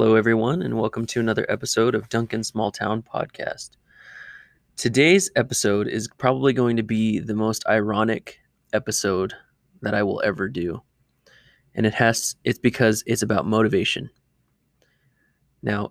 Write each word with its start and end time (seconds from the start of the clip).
Hello, 0.00 0.14
everyone, 0.14 0.62
and 0.62 0.78
welcome 0.78 1.06
to 1.06 1.18
another 1.18 1.44
episode 1.48 1.96
of 1.96 2.08
Duncan 2.08 2.44
Small 2.44 2.70
Town 2.70 3.02
Podcast. 3.02 3.70
Today's 4.76 5.28
episode 5.34 5.88
is 5.88 6.06
probably 6.06 6.52
going 6.52 6.76
to 6.76 6.84
be 6.84 7.18
the 7.18 7.34
most 7.34 7.66
ironic 7.66 8.38
episode 8.72 9.34
that 9.82 9.94
I 9.94 10.04
will 10.04 10.22
ever 10.24 10.48
do. 10.48 10.82
And 11.74 11.84
it 11.84 11.94
has 11.94 12.36
it's 12.44 12.60
because 12.60 13.02
it's 13.08 13.22
about 13.22 13.44
motivation. 13.44 14.08
Now, 15.64 15.90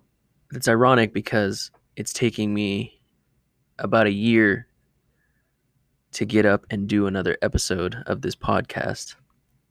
it's 0.54 0.68
ironic 0.68 1.12
because 1.12 1.70
it's 1.94 2.14
taking 2.14 2.54
me 2.54 3.02
about 3.78 4.06
a 4.06 4.10
year 4.10 4.68
to 6.12 6.24
get 6.24 6.46
up 6.46 6.64
and 6.70 6.88
do 6.88 7.06
another 7.06 7.36
episode 7.42 8.02
of 8.06 8.22
this 8.22 8.36
podcast 8.36 9.16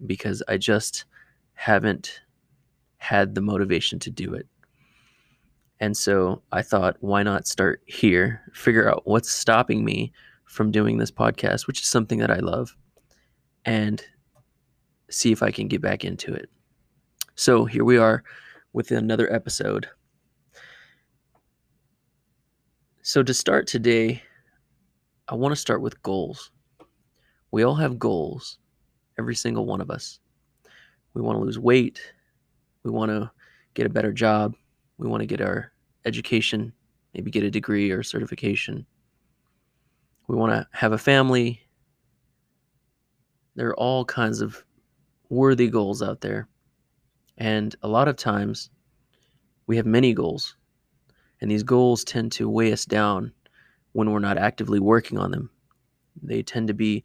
because 0.06 0.44
I 0.48 0.58
just 0.58 1.06
haven't 1.56 2.22
had 2.98 3.36
the 3.36 3.42
motivation 3.42 4.00
to 4.00 4.10
do 4.10 4.34
it. 4.34 4.48
And 5.80 5.96
so 5.96 6.42
I 6.52 6.64
thought, 6.64 6.98
why 7.02 7.24
not 7.24 7.48
start 7.48 7.82
here, 7.86 8.42
figure 8.54 8.90
out 8.90 9.04
what's 9.06 9.32
stopping 9.32 9.86
me 9.86 10.12
from 10.46 10.72
doing 10.72 10.98
this 10.98 11.12
podcast, 11.12 11.68
which 11.68 11.82
is 11.82 11.88
something 11.88 12.20
that 12.20 12.32
I 12.32 12.40
love, 12.40 12.76
and 13.66 14.04
see 15.10 15.32
if 15.32 15.44
I 15.44 15.52
can 15.52 15.68
get 15.68 15.82
back 15.82 16.04
into 16.04 16.34
it. 16.34 16.50
So 17.36 17.66
here 17.66 17.84
we 17.84 17.98
are 17.98 18.24
with 18.74 18.92
another 18.92 19.32
episode. 19.32 19.88
So 23.04 23.22
to 23.24 23.34
start 23.34 23.68
today, 23.68 24.24
I 25.28 25.36
want 25.36 25.52
to 25.52 25.56
start 25.56 25.82
with 25.82 26.02
goals. 26.02 26.52
We 27.52 27.64
all 27.64 27.76
have 27.76 28.00
goals, 28.00 28.58
every 29.20 29.36
single 29.36 29.66
one 29.66 29.82
of 29.82 29.92
us. 29.92 30.20
We 31.14 31.22
want 31.22 31.38
to 31.38 31.44
lose 31.44 31.60
weight, 31.60 32.02
we 32.84 32.92
want 32.92 33.10
to 33.10 33.30
get 33.74 33.86
a 33.86 33.90
better 33.90 34.12
job, 34.12 34.56
we 34.98 35.08
want 35.08 35.22
to 35.22 35.28
get 35.28 35.42
our 35.42 35.72
education, 36.06 36.74
maybe 37.14 37.32
get 37.32 37.44
a 37.44 37.52
degree 37.52 37.92
or 37.92 38.04
certification. 38.04 38.86
We 40.28 40.36
want 40.36 40.52
to 40.52 40.68
have 40.72 40.92
a 40.92 40.98
family. 40.98 41.62
There 43.56 43.70
are 43.70 43.80
all 43.80 44.06
kinds 44.06 44.42
of 44.42 44.64
worthy 45.30 45.70
goals 45.70 46.02
out 46.02 46.22
there. 46.22 46.48
And 47.38 47.76
a 47.82 47.88
lot 47.88 48.08
of 48.08 48.16
times 48.16 48.70
we 49.68 49.78
have 49.78 49.86
many 49.86 50.14
goals. 50.14 50.56
And 51.42 51.52
these 51.52 51.64
goals 51.64 52.04
tend 52.04 52.32
to 52.34 52.50
weigh 52.50 52.74
us 52.74 52.86
down 52.86 53.32
when 53.94 54.12
we're 54.12 54.20
not 54.20 54.38
actively 54.38 54.80
working 54.80 55.18
on 55.18 55.32
them. 55.32 55.50
They 56.22 56.42
tend 56.42 56.68
to 56.68 56.74
be 56.74 57.04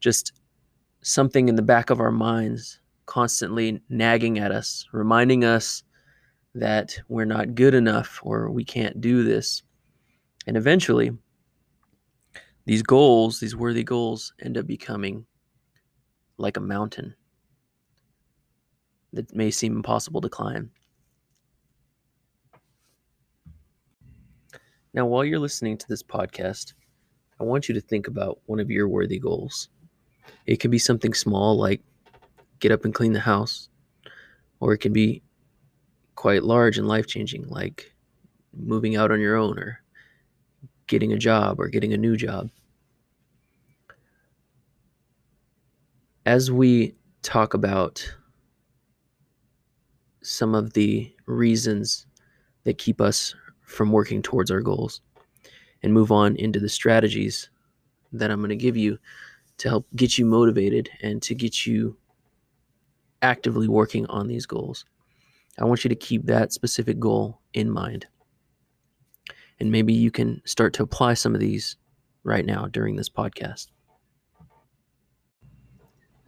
just 0.00 0.32
something 1.02 1.48
in 1.48 1.54
the 1.54 1.62
back 1.62 1.90
of 1.90 2.00
our 2.00 2.10
minds 2.10 2.80
constantly 3.10 3.82
nagging 3.88 4.38
at 4.38 4.52
us, 4.52 4.86
reminding 4.92 5.44
us 5.44 5.82
that 6.54 6.96
we're 7.08 7.24
not 7.24 7.56
good 7.56 7.74
enough 7.74 8.20
or 8.22 8.50
we 8.50 8.64
can't 8.64 9.00
do 9.00 9.24
this. 9.24 9.64
And 10.46 10.56
eventually, 10.56 11.10
these 12.66 12.84
goals, 12.84 13.40
these 13.40 13.56
worthy 13.56 13.82
goals, 13.82 14.32
end 14.40 14.56
up 14.56 14.68
becoming 14.68 15.26
like 16.36 16.56
a 16.56 16.60
mountain 16.60 17.12
that 19.12 19.34
may 19.34 19.50
seem 19.50 19.74
impossible 19.74 20.20
to 20.20 20.28
climb. 20.28 20.70
Now, 24.94 25.06
while 25.06 25.24
you're 25.24 25.40
listening 25.40 25.76
to 25.78 25.88
this 25.88 26.04
podcast, 26.04 26.74
I 27.40 27.44
want 27.44 27.68
you 27.68 27.74
to 27.74 27.80
think 27.80 28.06
about 28.06 28.38
one 28.46 28.60
of 28.60 28.70
your 28.70 28.86
worthy 28.86 29.18
goals. 29.18 29.68
It 30.46 30.60
can 30.60 30.70
be 30.70 30.78
something 30.78 31.12
small 31.12 31.58
like 31.58 31.82
get 32.60 32.72
up 32.72 32.84
and 32.84 32.94
clean 32.94 33.12
the 33.12 33.20
house, 33.20 33.68
or 34.60 34.72
it 34.72 34.78
can 34.78 34.92
be 34.92 35.22
quite 36.14 36.44
large 36.44 36.78
and 36.78 36.86
life 36.86 37.06
changing, 37.06 37.48
like 37.48 37.92
moving 38.54 38.96
out 38.96 39.10
on 39.10 39.20
your 39.20 39.36
own 39.36 39.58
or 39.58 39.82
getting 40.86 41.12
a 41.12 41.18
job 41.18 41.58
or 41.58 41.68
getting 41.68 41.92
a 41.92 41.96
new 41.96 42.16
job. 42.16 42.50
As 46.26 46.50
we 46.50 46.94
talk 47.22 47.54
about 47.54 48.04
some 50.22 50.54
of 50.54 50.74
the 50.74 51.10
reasons 51.26 52.06
that 52.64 52.78
keep 52.78 53.00
us 53.00 53.34
from 53.62 53.90
working 53.90 54.20
towards 54.20 54.50
our 54.50 54.60
goals 54.60 55.00
and 55.82 55.94
move 55.94 56.12
on 56.12 56.36
into 56.36 56.60
the 56.60 56.68
strategies 56.68 57.48
that 58.12 58.30
I'm 58.30 58.40
going 58.40 58.50
to 58.50 58.56
give 58.56 58.76
you 58.76 58.98
to 59.58 59.68
help 59.68 59.86
get 59.96 60.18
you 60.18 60.26
motivated 60.26 60.90
and 61.02 61.22
to 61.22 61.34
get 61.34 61.66
you 61.66 61.96
actively 63.22 63.68
working 63.68 64.06
on 64.06 64.26
these 64.26 64.46
goals. 64.46 64.84
I 65.58 65.64
want 65.64 65.84
you 65.84 65.88
to 65.88 65.94
keep 65.94 66.26
that 66.26 66.52
specific 66.52 66.98
goal 66.98 67.40
in 67.52 67.70
mind. 67.70 68.06
And 69.60 69.70
maybe 69.70 69.92
you 69.92 70.10
can 70.10 70.40
start 70.44 70.72
to 70.74 70.82
apply 70.82 71.14
some 71.14 71.34
of 71.34 71.40
these 71.40 71.76
right 72.24 72.44
now 72.44 72.66
during 72.66 72.96
this 72.96 73.08
podcast. 73.10 73.68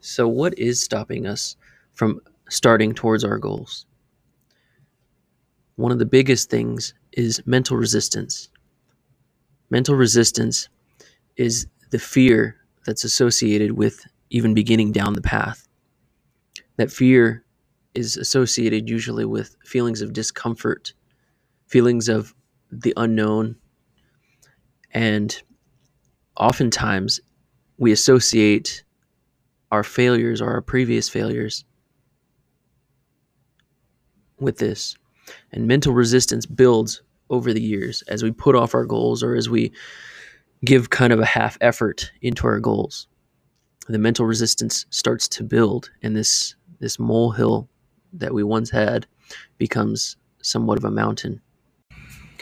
So, 0.01 0.29
what 0.29 0.59
is 0.59 0.81
stopping 0.83 1.27
us 1.27 1.57
from 1.95 2.21
starting 2.49 2.93
towards 2.95 3.25
our 3.25 3.39
goals? 3.39 3.87
One 5.77 5.93
of 5.93 5.99
the 5.99 6.07
biggest 6.07 6.51
things 6.51 6.95
is 7.13 7.43
mental 7.47 7.77
resistance. 7.77 8.49
Mental 9.71 9.95
resistance 9.95 10.69
is 11.37 11.67
the 11.91 11.99
fear 11.99 12.57
that's 12.87 13.05
associated 13.05 13.73
with 13.73 14.01
even 14.31 14.55
beginning 14.55 14.93
down 14.93 15.15
the 15.15 15.23
path. 15.23 15.62
That 16.77 16.91
fear 16.91 17.45
is 17.95 18.17
associated 18.17 18.89
usually 18.89 19.25
with 19.25 19.57
feelings 19.65 20.01
of 20.01 20.13
discomfort, 20.13 20.95
feelings 21.67 22.09
of 22.09 22.35
the 22.71 22.95
unknown, 22.97 23.57
and 24.93 25.43
oftentimes 26.37 27.21
we 27.79 27.93
associate 27.93 28.85
our 29.71 29.83
failures 29.83 30.41
or 30.41 30.51
our 30.51 30.63
previous 30.63 31.09
failures 31.09 31.65
with 34.39 34.59
this. 34.59 34.97
And 35.53 35.67
mental 35.67 35.93
resistance 35.93 36.47
builds 36.47 37.03
over 37.31 37.53
the 37.53 37.63
years 37.63 38.03
as 38.03 38.23
we 38.23 38.31
put 38.31 38.55
off 38.55 38.75
our 38.75 38.85
goals 38.85 39.23
or 39.23 39.35
as 39.35 39.49
we 39.49 39.73
give 40.65 40.91
kind 40.91 41.13
of 41.13 41.21
a 41.21 41.27
half 41.27 41.57
effort 41.61 42.13
into 42.21 42.47
our 42.47 42.61
goals. 42.61 43.09
The 43.89 43.99
mental 43.99 44.27
resistance 44.27 44.87
starts 44.91 45.27
to 45.29 45.43
build, 45.43 45.91
and 46.03 46.15
this 46.15 46.55
this 46.83 46.99
molehill 46.99 47.69
that 48.13 48.35
we 48.35 48.43
once 48.43 48.69
had 48.69 49.07
becomes 49.57 50.17
somewhat 50.43 50.77
of 50.77 50.85
a 50.85 50.91
mountain. 50.91 51.41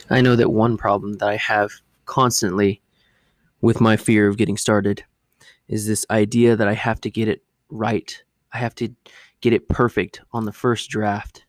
I 0.08 0.22
know 0.22 0.34
that 0.34 0.50
one 0.50 0.78
problem 0.78 1.18
that 1.18 1.28
I 1.28 1.36
have 1.36 1.70
constantly 2.06 2.80
with 3.60 3.82
my 3.82 3.98
fear 3.98 4.26
of 4.28 4.38
getting 4.38 4.56
started 4.56 5.04
is 5.68 5.86
this 5.86 6.06
idea 6.10 6.56
that 6.56 6.66
I 6.66 6.72
have 6.72 7.02
to 7.02 7.10
get 7.10 7.28
it 7.28 7.44
right. 7.68 8.24
I 8.52 8.58
have 8.58 8.74
to 8.76 8.88
get 9.42 9.52
it 9.52 9.68
perfect 9.68 10.22
on 10.32 10.46
the 10.46 10.52
first 10.52 10.88
draft. 10.88 11.44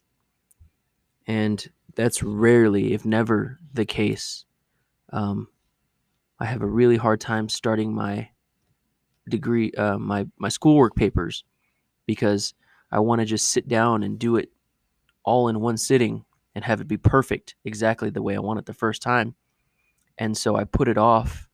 And 1.26 1.66
that's 1.96 2.22
rarely, 2.22 2.94
if 2.94 3.06
never, 3.06 3.58
the 3.74 3.86
case. 3.86 4.44
Um, 5.14 5.48
I 6.40 6.46
have 6.46 6.62
a 6.62 6.68
really 6.68 6.98
hard 6.98 7.22
time 7.22 7.48
starting 7.48 7.96
my 7.96 8.30
degree, 9.30 9.72
uh, 9.72 9.98
my 9.98 10.28
my 10.38 10.50
schoolwork 10.50 10.96
papers, 10.96 11.46
because 12.06 12.54
I 12.92 13.00
want 13.00 13.22
to 13.22 13.26
just 13.26 13.50
sit 13.50 13.68
down 13.68 14.04
and 14.04 14.20
do 14.20 14.36
it 14.36 14.50
all 15.24 15.48
in 15.48 15.60
one 15.60 15.78
sitting 15.78 16.26
and 16.56 16.64
have 16.64 16.82
it 16.82 16.88
be 16.88 16.98
perfect 16.98 17.56
exactly 17.64 18.10
the 18.10 18.22
way 18.22 18.36
I 18.36 18.40
want 18.40 18.60
it 18.60 18.66
the 18.66 18.74
first 18.74 19.02
time. 19.02 19.36
And 20.18 20.38
so 20.38 20.56
I 20.56 20.66
put 20.66 20.88
it 20.88 20.98
off 20.98 21.48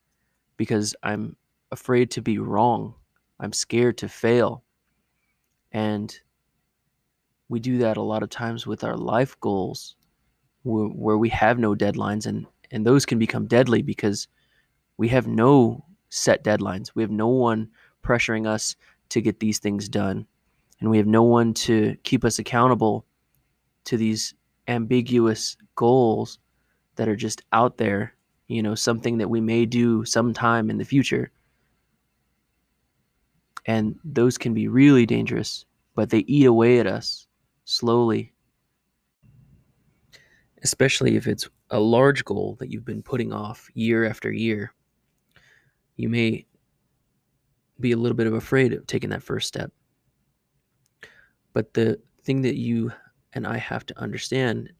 because 0.57 0.95
I'm 1.04 1.36
afraid 1.72 2.12
to 2.12 2.22
be 2.22 2.39
wrong. 2.39 2.95
I'm 3.39 3.54
scared 3.54 3.98
to 4.00 4.10
fail. 4.10 4.63
And 5.72 6.18
we 7.50 7.60
do 7.60 7.78
that 7.80 7.98
a 7.98 8.01
lot 8.01 8.24
of 8.24 8.30
times 8.30 8.66
with 8.66 8.84
our 8.84 8.98
life 8.98 9.39
goals 9.39 9.95
where, 10.63 10.88
where 10.88 11.18
we 11.18 11.30
have 11.30 11.60
no 11.60 11.75
deadlines 11.75 12.25
and 12.25 12.45
and 12.72 12.86
those 12.86 13.06
can 13.06 13.18
become 13.18 13.48
deadly 13.48 13.81
because 13.81 14.28
we 14.98 15.07
have 15.07 15.25
no 15.25 15.86
set 16.10 16.44
deadlines. 16.44 16.92
We 16.95 17.04
have 17.04 17.12
no 17.12 17.30
one 17.30 17.69
pressuring 18.04 18.45
us 18.45 18.75
to 19.10 19.22
get 19.22 19.39
these 19.39 19.60
things 19.60 19.88
done 19.88 20.28
and 20.79 20.89
we 20.89 20.97
have 20.97 21.07
no 21.07 21.24
one 21.24 21.53
to 21.53 21.95
keep 22.03 22.24
us 22.24 22.39
accountable 22.39 23.06
to 23.85 23.97
these 23.97 24.33
ambiguous 24.68 25.57
goals 25.75 26.39
that 26.95 27.07
are 27.07 27.15
just 27.15 27.41
out 27.53 27.77
there, 27.77 28.13
you 28.47 28.62
know, 28.62 28.75
something 28.75 29.18
that 29.18 29.29
we 29.29 29.41
may 29.41 29.65
do 29.65 30.03
sometime 30.06 30.69
in 30.69 30.77
the 30.77 30.85
future. 30.85 31.31
And 33.65 33.95
those 34.03 34.38
can 34.38 34.53
be 34.53 34.68
really 34.68 35.06
dangerous, 35.06 35.65
but 35.95 36.09
they 36.09 36.19
eat 36.19 36.45
away 36.45 36.79
at 36.79 36.88
us 36.88 37.27
slowly. 37.65 38.33
Especially 40.63 41.15
if 41.15 41.27
it's 41.27 41.50
a 41.69 41.79
large 41.79 42.24
goal 42.24 42.56
that 42.59 42.71
you've 42.71 42.85
been 42.85 43.03
putting 43.03 43.33
off 43.33 43.69
year 43.74 44.06
after 44.06 44.31
year. 44.31 44.74
You 45.97 46.09
may 46.09 46.45
be 47.79 47.91
a 47.91 47.97
little 47.97 48.15
bit 48.15 48.27
of 48.27 48.33
afraid 48.33 48.74
of 48.74 48.88
taking 48.88 49.09
that 49.09 49.24
first 49.24 49.47
step. 49.47 49.71
But 51.57 51.74
the 51.74 52.00
thing 52.24 52.44
that 52.44 52.56
you 52.56 52.92
and 53.33 53.48
I 53.48 53.57
have 53.57 53.83
to 53.88 54.00
understand 54.00 54.71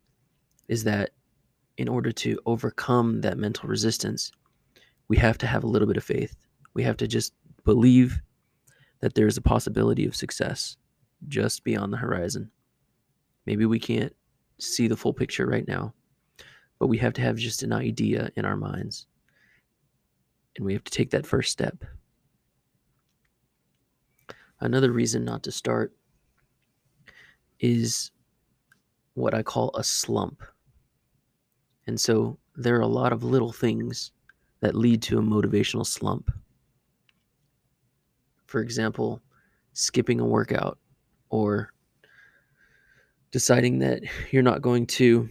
is 0.68 0.84
that 0.84 1.10
in 1.78 1.88
order 1.88 2.12
to 2.12 2.38
overcome 2.46 3.22
that 3.22 3.40
mental 3.40 3.68
resistance, 3.68 4.32
we 5.08 5.18
have 5.18 5.40
to 5.40 5.48
have 5.48 5.64
a 5.64 5.68
little 5.68 5.88
bit 5.88 5.98
of 5.98 6.04
faith. 6.04 6.36
We 6.76 6.84
have 6.84 6.98
to 6.98 7.08
just 7.08 7.34
believe 7.66 8.20
that 9.00 9.16
there 9.16 9.26
is 9.26 9.38
a 9.38 9.42
possibility 9.42 10.06
of 10.06 10.16
success 10.16 10.78
just 11.28 11.64
beyond 11.64 11.92
the 11.92 11.98
horizon. 11.98 12.52
Maybe 13.48 13.66
we 13.66 13.80
can't 13.80 14.16
see 14.60 14.88
the 14.88 14.98
full 14.98 15.14
picture 15.14 15.48
right 15.48 15.68
now, 15.68 15.96
but 16.78 16.90
we 16.90 17.00
have 17.00 17.14
to 17.14 17.22
have 17.24 17.38
just 17.38 17.64
an 17.64 17.74
idea 17.74 18.30
in 18.36 18.46
our 18.46 18.56
minds. 18.56 19.08
And 20.56 20.64
we 20.64 20.74
have 20.74 20.84
to 20.84 20.92
take 20.92 21.10
that 21.10 21.26
first 21.26 21.52
step. 21.52 21.84
Another 24.60 24.92
reason 24.92 25.26
not 25.26 25.42
to 25.42 25.52
start 25.52 25.97
is 27.60 28.12
what 29.14 29.34
I 29.34 29.42
call 29.44 29.72
a 29.76 29.84
slump. 29.84 30.44
And 31.88 32.00
so 32.00 32.38
there 32.56 32.76
are 32.78 32.82
a 32.82 32.88
lot 32.88 33.14
of 33.14 33.24
little 33.24 33.52
things 33.52 34.12
that 34.60 34.76
lead 34.76 35.02
to 35.04 35.20
a 35.20 35.24
motivational 35.24 35.86
slump. 35.86 36.32
For 38.46 38.62
example, 38.62 39.22
skipping 39.74 40.20
a 40.20 40.26
workout 40.26 40.78
or 41.30 41.74
deciding 43.32 43.80
that 43.80 44.04
you're 44.32 44.44
not 44.44 44.62
going 44.62 44.86
to 44.88 45.30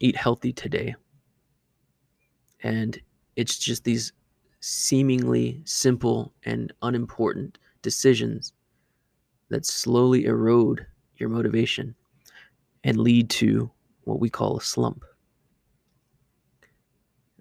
eat 0.00 0.16
healthy 0.16 0.52
today. 0.52 0.94
And 2.62 3.00
it's 3.36 3.58
just 3.58 3.84
these 3.84 4.12
seemingly 4.60 5.60
simple 5.64 6.32
and 6.44 6.72
unimportant 6.82 7.58
decisions 7.82 8.52
that 9.52 9.66
slowly 9.66 10.24
erode 10.24 10.86
your 11.16 11.28
motivation 11.28 11.94
and 12.84 12.98
lead 12.98 13.28
to 13.28 13.70
what 14.04 14.18
we 14.18 14.30
call 14.30 14.56
a 14.56 14.62
slump. 14.62 15.04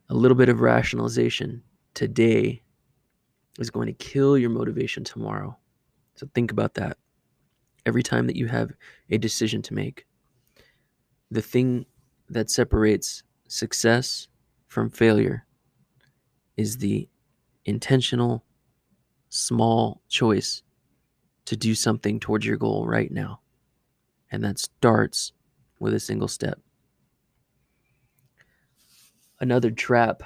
A 0.09 0.13
little 0.13 0.35
bit 0.35 0.49
of 0.49 0.59
rationalization 0.59 1.63
today 1.93 2.61
is 3.59 3.69
going 3.69 3.87
to 3.87 3.93
kill 3.93 4.37
your 4.37 4.49
motivation 4.49 5.05
tomorrow. 5.05 5.57
So 6.15 6.27
think 6.35 6.51
about 6.51 6.73
that 6.73 6.97
every 7.85 8.03
time 8.03 8.27
that 8.27 8.35
you 8.35 8.47
have 8.47 8.73
a 9.09 9.17
decision 9.17 9.61
to 9.63 9.73
make. 9.73 10.05
The 11.31 11.41
thing 11.41 11.85
that 12.29 12.51
separates 12.51 13.23
success 13.47 14.27
from 14.67 14.89
failure 14.89 15.45
is 16.57 16.77
the 16.77 17.07
intentional, 17.63 18.43
small 19.29 20.01
choice 20.09 20.61
to 21.51 21.57
do 21.57 21.75
something 21.75 22.17
towards 22.17 22.45
your 22.45 22.55
goal 22.55 22.85
right 22.87 23.11
now. 23.11 23.41
And 24.31 24.41
that 24.45 24.57
starts 24.57 25.33
with 25.81 25.93
a 25.93 25.99
single 25.99 26.29
step. 26.29 26.57
Another 29.41 29.69
trap 29.69 30.23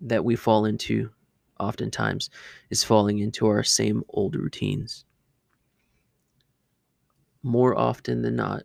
that 0.00 0.24
we 0.24 0.34
fall 0.34 0.64
into 0.64 1.10
oftentimes 1.60 2.28
is 2.70 2.82
falling 2.82 3.20
into 3.20 3.46
our 3.46 3.62
same 3.62 4.02
old 4.08 4.34
routines. 4.34 5.04
More 7.44 7.78
often 7.78 8.22
than 8.22 8.34
not, 8.34 8.64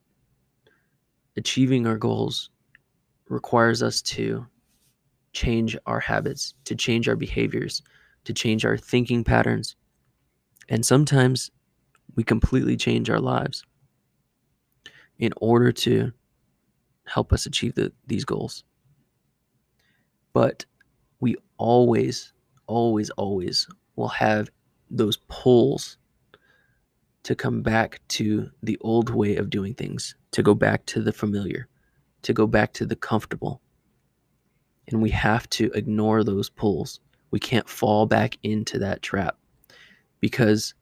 achieving 1.38 1.86
our 1.86 2.00
goals 2.00 2.50
requires 3.30 3.84
us 3.84 4.02
to 4.02 4.48
change 5.34 5.78
our 5.86 6.00
habits, 6.00 6.56
to 6.66 6.76
change 6.76 7.08
our 7.08 7.16
behaviors, 7.16 7.84
to 8.24 8.34
change 8.34 8.66
our 8.66 8.78
thinking 8.78 9.24
patterns. 9.24 9.76
And 10.72 10.86
sometimes 10.86 11.52
we 12.16 12.24
completely 12.24 12.78
change 12.78 13.10
our 13.10 13.20
lives 13.20 13.66
in 15.20 15.34
order 15.36 15.74
to 15.74 16.14
help 17.06 17.34
us 17.34 17.46
achieve 17.46 17.76
the, 17.76 17.92
these 18.08 18.24
goals. 18.24 18.64
But 20.32 20.66
we 21.20 21.36
always, 21.58 22.32
always, 22.68 23.10
always 23.12 23.68
will 23.98 24.08
have 24.08 24.50
those 24.90 25.18
pulls 25.28 25.98
to 27.24 27.36
come 27.36 27.62
back 27.62 28.00
to 28.08 28.50
the 28.64 28.78
old 28.80 29.10
way 29.10 29.36
of 29.36 29.50
doing 29.50 29.74
things, 29.74 30.16
to 30.32 30.42
go 30.42 30.56
back 30.56 30.86
to 30.86 31.02
the 31.02 31.12
familiar, 31.12 31.68
to 32.22 32.32
go 32.32 32.48
back 32.48 32.72
to 32.74 32.86
the 32.86 32.96
comfortable. 32.96 33.60
And 34.88 35.02
we 35.02 35.10
have 35.10 35.50
to 35.50 35.70
ignore 35.76 36.24
those 36.24 36.50
pulls. 36.50 37.02
We 37.30 37.42
can't 37.42 37.68
fall 37.68 38.06
back 38.06 38.38
into 38.42 38.80
that 38.80 39.02
trap 39.02 39.36
because, 40.22 40.74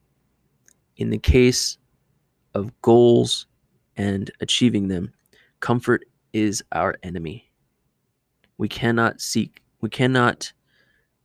in 0.98 1.10
the 1.10 1.18
case 1.18 1.78
of 2.54 2.80
goals 2.82 3.48
and 3.98 4.30
achieving 4.42 4.88
them, 4.88 5.12
comfort 5.60 6.06
is 6.34 6.64
our 6.72 6.96
enemy. 7.02 7.52
We 8.58 8.68
cannot 8.68 9.22
seek, 9.22 9.62
we 9.82 9.90
cannot 9.90 10.52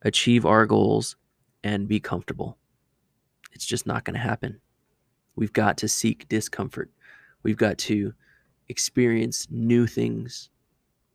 achieve 0.03 0.47
our 0.47 0.65
goals 0.67 1.17
and 1.63 1.89
be 1.89 2.01
comfortable. 2.01 2.57
It's 3.53 3.67
just 3.67 3.87
not 3.87 4.05
going 4.05 4.15
to 4.15 4.21
happen. 4.21 4.61
We've 5.37 5.53
got 5.53 5.77
to 5.79 5.89
seek 5.89 6.29
discomfort. 6.29 6.91
We've 7.43 7.57
got 7.57 7.79
to 7.79 8.15
experience 8.69 9.47
new 9.51 9.87
things. 9.87 10.51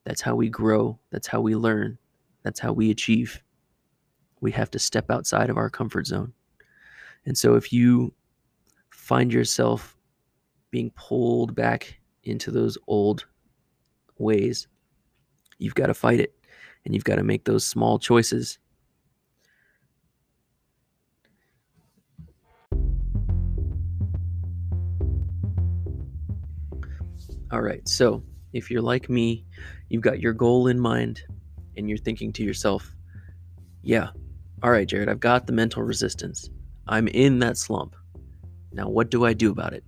That's 0.06 0.22
how 0.22 0.36
we 0.36 0.50
grow. 0.50 1.00
That's 1.12 1.28
how 1.28 1.42
we 1.42 1.56
learn. 1.56 1.98
That's 2.44 2.60
how 2.60 2.74
we 2.74 2.92
achieve. 2.92 3.42
We 4.42 4.52
have 4.52 4.72
to 4.72 4.80
step 4.80 5.10
outside 5.12 5.50
of 5.50 5.58
our 5.58 5.70
comfort 5.70 6.08
zone. 6.08 6.34
And 7.30 7.38
so 7.38 7.54
if 7.54 7.72
you 7.72 8.12
find 8.90 9.32
yourself 9.32 9.96
being 10.72 10.90
pulled 10.96 11.54
back 11.54 12.00
into 12.24 12.50
those 12.50 12.76
old 12.88 13.28
ways, 14.18 14.68
you've 15.60 15.76
got 15.76 15.88
to 15.88 15.94
fight 15.94 16.20
it 16.20 16.34
and 16.84 16.96
you've 16.96 17.04
got 17.04 17.18
to 17.18 17.24
make 17.24 17.46
those 17.46 17.64
small 17.66 18.00
choices 18.00 18.58
All 27.52 27.62
right. 27.62 27.88
So 27.88 28.24
if 28.54 28.70
you're 28.70 28.82
like 28.82 29.10
me, 29.10 29.46
you've 29.90 30.04
got 30.04 30.20
your 30.20 30.34
goal 30.34 30.68
in 30.68 30.80
mind 30.80 31.22
and 31.78 31.90
you're 31.90 31.98
thinking 31.98 32.32
to 32.34 32.44
yourself, 32.44 32.96
yeah, 33.82 34.10
all 34.62 34.72
right, 34.72 34.88
Jared, 34.88 35.10
I've 35.10 35.20
got 35.20 35.48
the 35.48 35.54
mental 35.54 35.82
resistance. 35.82 36.50
I'm 36.90 37.08
in 37.08 37.38
that 37.40 37.56
slump. 37.56 37.96
Now, 38.74 38.90
what 38.90 39.12
do 39.12 39.24
I 39.24 39.34
do 39.34 39.52
about 39.52 39.74
it? 39.74 39.84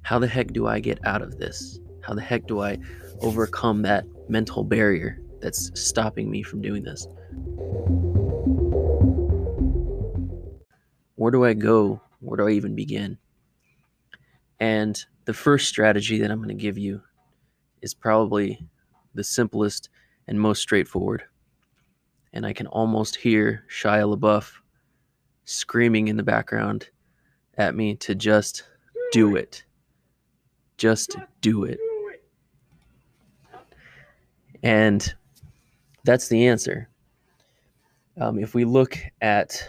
How 0.00 0.18
the 0.18 0.26
heck 0.26 0.54
do 0.54 0.66
I 0.66 0.80
get 0.80 0.98
out 1.06 1.20
of 1.20 1.38
this? 1.38 1.78
How 2.00 2.14
the 2.14 2.22
heck 2.22 2.46
do 2.46 2.62
I 2.62 2.78
overcome 3.20 3.82
that 3.82 4.06
mental 4.30 4.64
barrier 4.64 5.20
that's 5.42 5.70
stopping 5.78 6.30
me 6.30 6.42
from 6.42 6.62
doing 6.62 6.84
this? 6.84 7.06
Where 11.16 11.30
do 11.30 11.44
I 11.44 11.52
go? 11.52 12.00
Where 12.20 12.38
do 12.38 12.48
I 12.48 12.52
even 12.52 12.74
begin? 12.74 13.18
And 14.58 15.04
the 15.26 15.34
first 15.34 15.68
strategy 15.68 16.18
that 16.18 16.30
I'm 16.30 16.38
going 16.38 16.48
to 16.48 16.54
give 16.54 16.78
you 16.78 17.02
is 17.82 17.92
probably 17.92 18.58
the 19.14 19.22
simplest 19.22 19.90
and 20.26 20.40
most 20.40 20.62
straightforward. 20.62 21.24
And 22.32 22.46
I 22.46 22.54
can 22.54 22.68
almost 22.68 23.16
hear 23.16 23.64
Shia 23.68 24.16
LaBeouf 24.16 24.61
screaming 25.44 26.08
in 26.08 26.16
the 26.16 26.22
background 26.22 26.88
at 27.58 27.74
me 27.74 27.94
to 27.96 28.14
just 28.14 28.64
do 29.12 29.36
it. 29.36 29.64
Just 30.76 31.16
do 31.40 31.64
it. 31.64 31.78
And 34.62 35.14
that's 36.04 36.28
the 36.28 36.46
answer. 36.46 36.88
Um, 38.20 38.38
if 38.38 38.54
we 38.54 38.64
look 38.64 38.98
at 39.20 39.68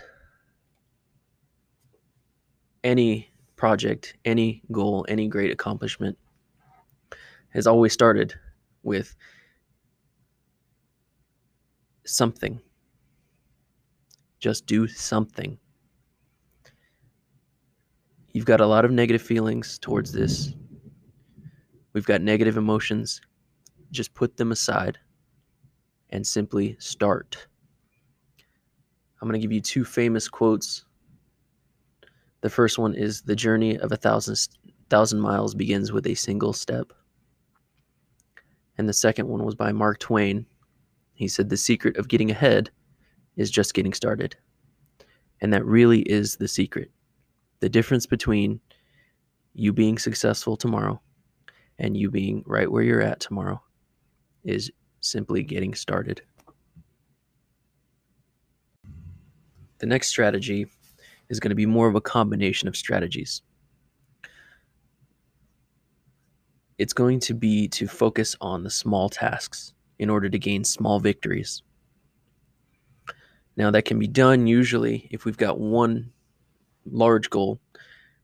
any 2.84 3.32
project, 3.56 4.16
any 4.26 4.62
goal, 4.72 5.06
any 5.08 5.28
great 5.28 5.52
accomplishment 5.52 6.18
has 7.50 7.68
always 7.68 7.94
started 7.94 8.34
with 8.84 9.16
something. 12.06 12.60
Just 14.40 14.66
do 14.66 14.88
something. 14.88 15.58
You've 18.34 18.46
got 18.46 18.62
a 18.62 18.68
lot 18.68 18.86
of 18.86 18.92
negative 18.92 19.22
feelings 19.22 19.80
towards 19.80 20.12
this. 20.12 20.54
We've 21.94 22.06
got 22.06 22.22
negative 22.22 22.58
emotions. 22.58 23.22
Just 23.92 24.14
put 24.14 24.38
them 24.38 24.52
aside 24.52 24.98
and 26.10 26.26
simply 26.26 26.76
start. 26.80 27.48
I'm 29.22 29.30
going 29.30 29.40
to 29.40 29.46
give 29.46 29.54
you 29.54 29.62
two 29.62 29.86
famous 29.86 30.28
quotes 30.28 30.86
the 32.44 32.50
first 32.50 32.78
one 32.78 32.94
is 32.94 33.22
the 33.22 33.38
journey 33.38 33.78
of 33.78 33.94
a 33.94 33.96
thousand 33.96 34.38
thousand 34.90 35.22
miles 35.22 35.56
begins 35.56 35.94
with 35.94 36.06
a 36.06 36.14
single 36.14 36.52
step. 36.52 36.92
And 38.78 38.88
the 38.88 38.94
second 38.94 39.30
one 39.30 39.46
was 39.46 39.56
by 39.56 39.72
Mark 39.72 40.00
Twain. 40.00 40.46
He 41.14 41.30
said 41.30 41.48
the 41.48 41.56
secret 41.56 41.96
of 41.96 42.10
getting 42.10 42.30
ahead 42.30 42.70
is 43.38 43.50
just 43.50 43.74
getting 43.74 43.94
started. 43.94 44.36
And 45.40 45.54
that 45.54 45.66
really 45.66 46.02
is 46.02 46.36
the 46.36 46.50
secret. 46.50 46.92
The 47.64 47.70
difference 47.70 48.06
between 48.06 48.60
you 49.54 49.72
being 49.72 49.98
successful 49.98 50.58
tomorrow 50.58 51.02
and 51.80 51.96
you 51.96 52.12
being 52.12 52.44
right 52.46 52.70
where 52.70 52.84
you're 52.84 53.00
at 53.00 53.22
tomorrow 53.22 53.64
is 54.44 54.70
simply 55.00 55.44
getting 55.44 55.74
started. 55.74 56.22
The 59.78 59.86
next 59.86 60.10
strategy 60.10 60.68
is 61.30 61.40
going 61.40 61.52
to 61.52 61.56
be 61.56 61.66
more 61.66 61.88
of 61.88 61.96
a 61.96 62.02
combination 62.02 62.68
of 62.68 62.76
strategies. 62.76 63.42
It's 66.78 66.92
going 66.92 67.22
to 67.22 67.34
be 67.34 67.70
to 67.70 67.88
focus 67.88 68.36
on 68.42 68.64
the 68.64 68.70
small 68.70 69.08
tasks 69.08 69.74
in 70.00 70.10
order 70.10 70.28
to 70.28 70.38
gain 70.38 70.66
small 70.66 71.00
victories. 71.00 71.64
Now, 73.56 73.72
that 73.72 73.86
can 73.86 74.00
be 74.00 74.08
done 74.08 74.48
usually 74.48 75.08
if 75.12 75.24
we've 75.24 75.38
got 75.38 75.62
one 75.62 76.13
large 76.86 77.30
goal, 77.30 77.60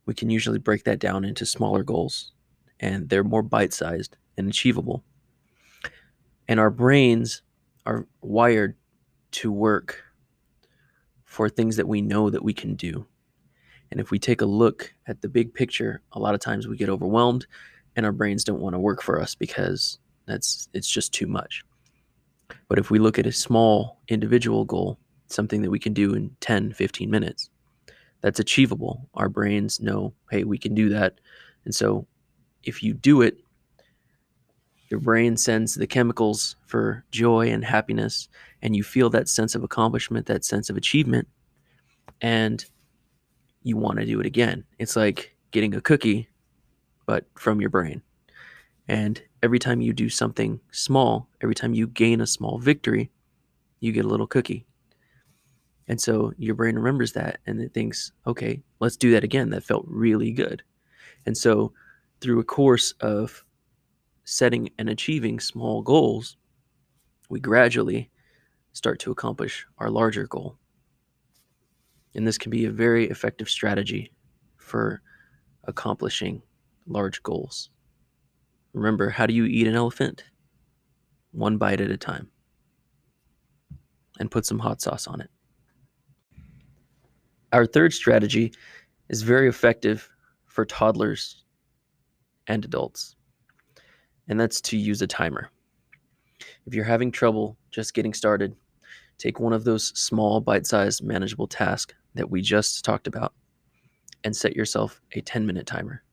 we 0.05 0.13
can 0.13 0.29
usually 0.29 0.59
break 0.59 0.83
that 0.85 0.99
down 0.99 1.23
into 1.23 1.45
smaller 1.45 1.83
goals 1.83 2.31
and 2.79 3.09
they're 3.09 3.23
more 3.23 3.43
bite 3.43 3.73
sized 3.73 4.17
and 4.37 4.49
achievable. 4.49 5.03
And 6.47 6.59
our 6.59 6.69
brains 6.69 7.41
are 7.85 8.07
wired 8.21 8.75
to 9.31 9.51
work 9.51 10.03
for 11.25 11.47
things 11.47 11.75
that 11.75 11.87
we 11.87 12.01
know 12.01 12.29
that 12.29 12.43
we 12.43 12.53
can 12.53 12.75
do. 12.75 13.05
And 13.91 13.99
if 13.99 14.11
we 14.11 14.19
take 14.19 14.41
a 14.41 14.45
look 14.45 14.93
at 15.07 15.21
the 15.21 15.29
big 15.29 15.53
picture, 15.53 16.01
a 16.13 16.19
lot 16.19 16.33
of 16.33 16.39
times 16.39 16.67
we 16.67 16.77
get 16.77 16.89
overwhelmed 16.89 17.45
and 17.95 18.05
our 18.05 18.11
brains 18.11 18.43
don't 18.43 18.61
want 18.61 18.73
to 18.73 18.79
work 18.79 19.01
for 19.01 19.21
us 19.21 19.35
because 19.35 19.99
that's 20.25 20.69
it's 20.73 20.89
just 20.89 21.13
too 21.13 21.27
much. 21.27 21.63
But 22.67 22.79
if 22.79 22.91
we 22.91 22.99
look 22.99 23.19
at 23.19 23.27
a 23.27 23.31
small 23.31 23.99
individual 24.07 24.65
goal, 24.65 24.99
something 25.27 25.61
that 25.61 25.71
we 25.71 25.79
can 25.79 25.93
do 25.93 26.13
in 26.13 26.35
10, 26.39 26.73
15 26.73 27.09
minutes, 27.09 27.49
that's 28.21 28.39
achievable. 28.39 29.07
Our 29.13 29.29
brains 29.29 29.79
know, 29.79 30.13
hey, 30.31 30.43
we 30.43 30.57
can 30.57 30.73
do 30.73 30.89
that. 30.89 31.19
And 31.65 31.73
so 31.73 32.07
if 32.63 32.83
you 32.83 32.93
do 32.93 33.21
it, 33.21 33.37
your 34.89 34.99
brain 34.99 35.37
sends 35.37 35.75
the 35.75 35.87
chemicals 35.87 36.55
for 36.65 37.05
joy 37.11 37.49
and 37.49 37.63
happiness, 37.63 38.27
and 38.61 38.75
you 38.75 38.83
feel 38.83 39.09
that 39.11 39.29
sense 39.29 39.53
of 39.53 39.63
accomplishment, 39.63 40.25
that 40.25 40.43
sense 40.43 40.69
of 40.69 40.77
achievement, 40.77 41.27
and 42.21 42.65
you 43.61 43.77
want 43.77 43.99
to 43.99 44.05
do 44.05 44.19
it 44.19 44.25
again. 44.25 44.63
It's 44.79 44.95
like 44.95 45.35
getting 45.51 45.75
a 45.75 45.81
cookie, 45.81 46.27
but 47.05 47.25
from 47.35 47.61
your 47.61 47.69
brain. 47.69 48.01
And 48.87 49.21
every 49.43 49.59
time 49.59 49.81
you 49.81 49.93
do 49.93 50.09
something 50.09 50.59
small, 50.71 51.29
every 51.41 51.53
time 51.53 51.75
you 51.75 51.85
gain 51.85 52.19
a 52.19 52.27
small 52.27 52.57
victory, 52.57 53.11
you 53.79 53.91
get 53.91 54.05
a 54.05 54.07
little 54.07 54.27
cookie. 54.27 54.65
And 55.89 55.99
so 55.99 56.31
your 56.37 56.53
brain 56.53 56.75
remembers 56.75 57.13
that 57.13 57.39
and 57.47 57.59
it 57.59 57.73
thinks, 57.73 58.11
okay, 58.27 58.61
let's 58.79 58.95
do 58.95 59.11
that 59.11 59.23
again. 59.23 59.49
That 59.49 59.63
felt 59.63 59.85
really 59.87 60.31
good. 60.31 60.61
And 61.25 61.35
so 61.35 61.73
through 62.21 62.39
a 62.39 62.43
course 62.43 62.93
of 63.01 63.43
setting 64.23 64.69
and 64.77 64.87
achieving 64.87 65.39
small 65.39 65.81
goals, 65.81 66.37
we 67.29 67.39
gradually 67.39 68.11
start 68.73 68.99
to 68.99 69.11
accomplish 69.11 69.65
our 69.79 69.89
larger 69.89 70.27
goal. 70.27 70.57
And 72.13 72.27
this 72.27 72.37
can 72.37 72.51
be 72.51 72.65
a 72.65 72.71
very 72.71 73.09
effective 73.09 73.49
strategy 73.49 74.11
for 74.57 75.01
accomplishing 75.63 76.43
large 76.85 77.23
goals. 77.23 77.71
Remember, 78.73 79.09
how 79.09 79.25
do 79.25 79.33
you 79.33 79.45
eat 79.45 79.67
an 79.67 79.75
elephant? 79.75 80.23
One 81.31 81.57
bite 81.57 81.81
at 81.81 81.89
a 81.89 81.97
time. 81.97 82.29
And 84.19 84.29
put 84.29 84.45
some 84.45 84.59
hot 84.59 84.81
sauce 84.81 85.07
on 85.07 85.21
it. 85.21 85.31
Our 87.51 87.65
third 87.65 87.93
strategy 87.93 88.53
is 89.09 89.23
very 89.23 89.49
effective 89.49 90.07
for 90.45 90.65
toddlers 90.65 91.43
and 92.45 92.63
adults, 92.63 93.15
and 94.27 94.39
that's 94.39 94.61
to 94.61 94.77
use 94.77 95.01
a 95.01 95.07
timer. 95.07 95.49
If 96.67 96.75
you're 96.75 96.85
having 96.85 97.11
trouble 97.11 97.57
just 97.71 97.95
getting 97.95 98.13
started, 98.13 98.55
take 99.17 99.39
one 99.39 99.53
of 99.53 99.63
those 99.63 99.87
small, 99.99 100.39
bite 100.39 100.67
sized, 100.67 101.03
manageable 101.03 101.47
tasks 101.47 101.95
that 102.13 102.29
we 102.29 102.41
just 102.41 102.85
talked 102.85 103.07
about 103.07 103.33
and 104.23 104.35
set 104.35 104.55
yourself 104.55 105.01
a 105.13 105.21
10 105.21 105.45
minute 105.45 105.65
timer. 105.65 106.03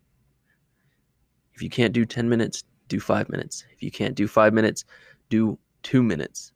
If 1.55 1.63
you 1.63 1.69
can't 1.69 1.93
do 1.93 2.07
10 2.07 2.29
minutes, 2.29 2.65
do 2.89 2.99
five 2.99 3.29
minutes. 3.29 3.65
If 3.73 3.83
you 3.83 3.91
can't 3.91 4.15
do 4.15 4.27
five 4.27 4.55
minutes, 4.55 4.85
do 5.29 5.59
two 5.83 6.03
minutes. 6.03 6.53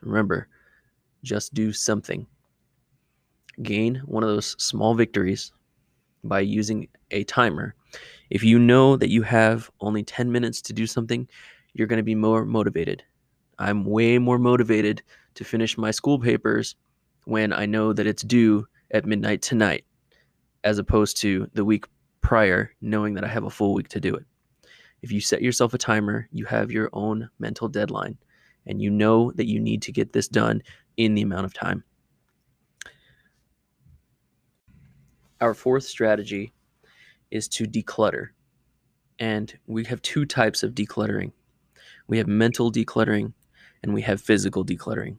Remember, 0.00 0.48
just 1.24 1.54
do 1.54 1.72
something 1.72 2.26
gain 3.62 4.02
one 4.04 4.22
of 4.22 4.28
those 4.28 4.56
small 4.62 4.94
victories 4.94 5.52
by 6.24 6.40
using 6.40 6.88
a 7.10 7.24
timer. 7.24 7.74
If 8.30 8.42
you 8.42 8.58
know 8.58 8.96
that 8.96 9.10
you 9.10 9.22
have 9.22 9.70
only 9.80 10.02
10 10.02 10.30
minutes 10.32 10.60
to 10.62 10.72
do 10.72 10.86
something, 10.86 11.28
you're 11.74 11.86
going 11.86 11.98
to 11.98 12.02
be 12.02 12.14
more 12.14 12.44
motivated. 12.44 13.04
I'm 13.58 13.84
way 13.84 14.18
more 14.18 14.38
motivated 14.38 15.02
to 15.34 15.44
finish 15.44 15.78
my 15.78 15.90
school 15.90 16.18
papers 16.18 16.74
when 17.24 17.52
I 17.52 17.66
know 17.66 17.92
that 17.92 18.06
it's 18.06 18.22
due 18.22 18.66
at 18.90 19.06
midnight 19.06 19.42
tonight, 19.42 19.84
as 20.64 20.78
opposed 20.78 21.16
to 21.18 21.48
the 21.54 21.64
week 21.64 21.86
prior, 22.20 22.72
knowing 22.80 23.14
that 23.14 23.24
I 23.24 23.28
have 23.28 23.44
a 23.44 23.50
full 23.50 23.74
week 23.74 23.88
to 23.88 24.00
do 24.00 24.14
it. 24.14 24.24
If 25.02 25.12
you 25.12 25.20
set 25.20 25.42
yourself 25.42 25.74
a 25.74 25.78
timer, 25.78 26.28
you 26.32 26.44
have 26.46 26.70
your 26.70 26.90
own 26.92 27.28
mental 27.38 27.68
deadline, 27.68 28.16
and 28.66 28.80
you 28.80 28.90
know 28.90 29.30
that 29.32 29.46
you 29.46 29.60
need 29.60 29.82
to 29.82 29.92
get 29.92 30.12
this 30.12 30.28
done 30.28 30.62
in 30.96 31.14
the 31.14 31.22
amount 31.22 31.44
of 31.44 31.54
time. 31.54 31.84
Our 35.40 35.54
fourth 35.54 35.84
strategy 35.84 36.52
is 37.30 37.48
to 37.48 37.64
declutter. 37.64 38.28
And 39.18 39.58
we 39.66 39.84
have 39.84 40.02
two 40.02 40.24
types 40.24 40.62
of 40.62 40.74
decluttering 40.74 41.32
we 42.08 42.18
have 42.18 42.28
mental 42.28 42.70
decluttering 42.70 43.32
and 43.82 43.92
we 43.92 44.02
have 44.02 44.20
physical 44.20 44.64
decluttering. 44.64 45.16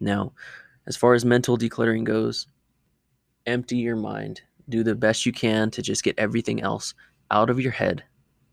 Now, 0.00 0.32
as 0.86 0.96
far 0.96 1.14
as 1.14 1.24
mental 1.24 1.58
decluttering 1.58 2.04
goes, 2.04 2.46
empty 3.46 3.76
your 3.78 3.96
mind. 3.96 4.42
Do 4.68 4.82
the 4.82 4.94
best 4.94 5.26
you 5.26 5.32
can 5.32 5.70
to 5.72 5.82
just 5.82 6.02
get 6.02 6.18
everything 6.18 6.60
else 6.62 6.94
out 7.30 7.50
of 7.50 7.60
your 7.60 7.72
head. 7.72 8.04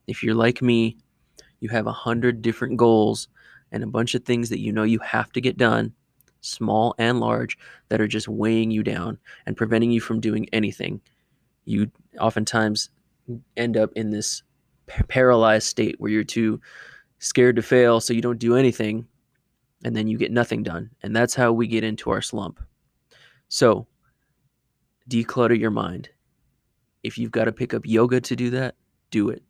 If 0.07 0.23
you're 0.23 0.35
like 0.35 0.61
me, 0.61 0.97
you 1.59 1.69
have 1.69 1.87
a 1.87 1.91
hundred 1.91 2.41
different 2.41 2.77
goals 2.77 3.27
and 3.71 3.83
a 3.83 3.87
bunch 3.87 4.13
of 4.13 4.23
things 4.23 4.49
that 4.49 4.59
you 4.59 4.71
know 4.71 4.83
you 4.83 4.99
have 4.99 5.31
to 5.33 5.41
get 5.41 5.57
done 5.57 5.93
small 6.43 6.93
and 6.97 7.19
large, 7.19 7.57
that 7.89 8.01
are 8.01 8.07
just 8.07 8.27
weighing 8.27 8.71
you 8.71 8.83
down 8.83 9.17
and 9.45 9.57
preventing 9.57 9.91
you 9.91 10.01
from 10.01 10.19
doing 10.19 10.47
anything. 10.53 11.01
You 11.65 11.89
oftentimes 12.19 12.89
end 13.57 13.77
up 13.77 13.91
in 13.95 14.09
this 14.09 14.43
paralyzed 15.07 15.67
state 15.67 15.95
where 15.97 16.12
you're 16.12 16.23
too 16.23 16.59
scared 17.19 17.55
to 17.55 17.62
fail, 17.62 18.00
so 18.00 18.13
you 18.13 18.21
don't 18.21 18.39
do 18.39 18.55
anything, 18.55 19.07
and 19.85 19.95
then 19.95 20.07
you 20.07 20.17
get 20.17 20.31
nothing 20.31 20.62
done. 20.62 20.89
And 21.01 21.15
that's 21.15 21.33
how 21.33 21.53
we 21.53 21.67
get 21.67 21.83
into 21.83 22.12
our 22.12 22.21
slump. 22.21 22.59
So, 23.47 23.88
declutter 25.09 25.57
your 25.57 25.71
mind. 25.71 26.09
If 27.03 27.17
you've 27.17 27.31
got 27.31 27.45
to 27.45 27.51
pick 27.51 27.73
up 27.73 27.85
yoga 27.85 28.19
to 28.21 28.35
do 28.35 28.50
that, 28.51 28.75
do 29.09 29.29
it. 29.29 29.43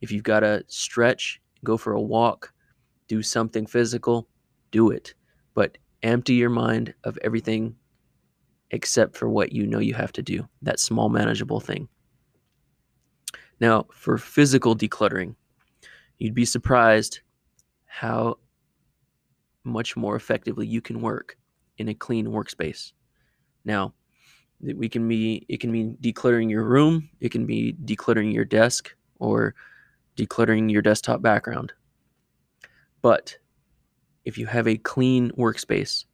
If 0.00 0.12
you've 0.12 0.22
got 0.22 0.40
to 0.40 0.64
stretch, 0.68 1.40
go 1.64 1.76
for 1.76 1.92
a 1.92 2.00
walk, 2.00 2.52
do 3.08 3.22
something 3.22 3.66
physical, 3.66 4.28
do 4.70 4.90
it. 4.90 5.14
But 5.54 5.78
empty 6.02 6.34
your 6.34 6.50
mind 6.50 6.94
of 7.04 7.18
everything 7.22 7.76
except 8.70 9.16
for 9.16 9.28
what 9.28 9.52
you 9.52 9.66
know 9.66 9.78
you 9.78 9.94
have 9.94 10.12
to 10.12 10.22
do, 10.22 10.46
that 10.62 10.78
small, 10.80 11.08
manageable 11.08 11.60
thing. 11.60 11.88
Now, 13.60 13.86
for 13.92 14.18
physical 14.18 14.76
decluttering, 14.76 15.34
you'd 16.18 16.34
be 16.34 16.44
surprised 16.44 17.20
how 17.86 18.36
much 19.64 19.96
more 19.96 20.16
effectively 20.16 20.66
you 20.66 20.80
can 20.80 21.00
work 21.00 21.36
in 21.78 21.88
a 21.88 21.94
clean 21.94 22.26
workspace. 22.26 22.92
Now, 23.64 23.94
we 24.60 24.88
can 24.88 25.06
be 25.08 25.46
it 25.48 25.60
can 25.60 25.72
be 25.72 26.12
decluttering 26.12 26.50
your 26.50 26.64
room, 26.64 27.08
it 27.20 27.30
can 27.30 27.46
be 27.46 27.76
decluttering 27.84 28.32
your 28.32 28.44
desk 28.44 28.94
or 29.18 29.54
decluttering 30.16 30.70
your 30.70 30.82
desktop 30.82 31.22
background. 31.22 31.72
But 33.02 33.38
if 34.24 34.38
you 34.38 34.46
have 34.46 34.66
a 34.66 34.76
clean 34.76 35.30
workspace, 35.32 36.04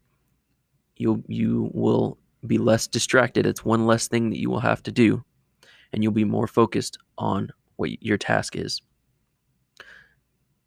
you 0.96 1.22
you 1.26 1.70
will 1.74 2.18
be 2.46 2.58
less 2.58 2.86
distracted. 2.86 3.46
It's 3.46 3.64
one 3.64 3.86
less 3.86 4.08
thing 4.08 4.30
that 4.30 4.38
you 4.38 4.50
will 4.50 4.60
have 4.60 4.82
to 4.84 4.92
do, 4.92 5.24
and 5.92 6.02
you'll 6.02 6.12
be 6.12 6.24
more 6.24 6.46
focused 6.46 6.98
on 7.18 7.50
what 7.76 8.02
your 8.02 8.18
task 8.18 8.56
is. 8.56 8.80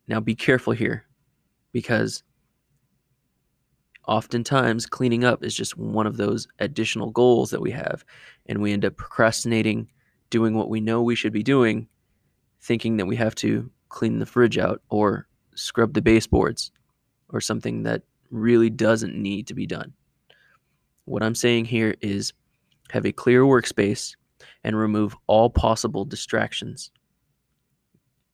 Now, 0.07 0.19
be 0.19 0.35
careful 0.35 0.73
here 0.73 1.05
because 1.71 2.23
oftentimes 4.07 4.85
cleaning 4.85 5.23
up 5.23 5.43
is 5.43 5.53
just 5.53 5.77
one 5.77 6.07
of 6.07 6.17
those 6.17 6.47
additional 6.59 7.11
goals 7.11 7.51
that 7.51 7.61
we 7.61 7.71
have, 7.71 8.03
and 8.47 8.61
we 8.61 8.73
end 8.73 8.85
up 8.85 8.97
procrastinating 8.97 9.89
doing 10.29 10.55
what 10.55 10.69
we 10.69 10.81
know 10.81 11.01
we 11.01 11.15
should 11.15 11.33
be 11.33 11.43
doing, 11.43 11.87
thinking 12.61 12.97
that 12.97 13.05
we 13.05 13.15
have 13.15 13.35
to 13.35 13.69
clean 13.89 14.19
the 14.19 14.25
fridge 14.25 14.57
out 14.57 14.81
or 14.89 15.27
scrub 15.55 15.93
the 15.93 16.01
baseboards 16.01 16.71
or 17.29 17.41
something 17.41 17.83
that 17.83 18.03
really 18.31 18.69
doesn't 18.69 19.15
need 19.15 19.47
to 19.47 19.53
be 19.53 19.65
done. 19.65 19.93
What 21.05 21.23
I'm 21.23 21.35
saying 21.35 21.65
here 21.65 21.95
is 22.01 22.33
have 22.89 23.05
a 23.05 23.11
clear 23.11 23.43
workspace 23.43 24.15
and 24.63 24.77
remove 24.77 25.15
all 25.27 25.49
possible 25.49 26.05
distractions. 26.05 26.91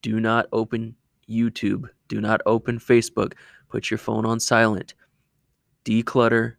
Do 0.02 0.20
not 0.20 0.48
open 0.52 0.96
YouTube. 1.30 1.88
Do 2.08 2.20
not 2.22 2.42
open 2.46 2.80
Facebook. 2.80 3.34
Put 3.70 3.90
your 3.90 3.98
phone 3.98 4.26
on 4.26 4.40
silent. 4.40 4.94
Declutter 5.86 6.56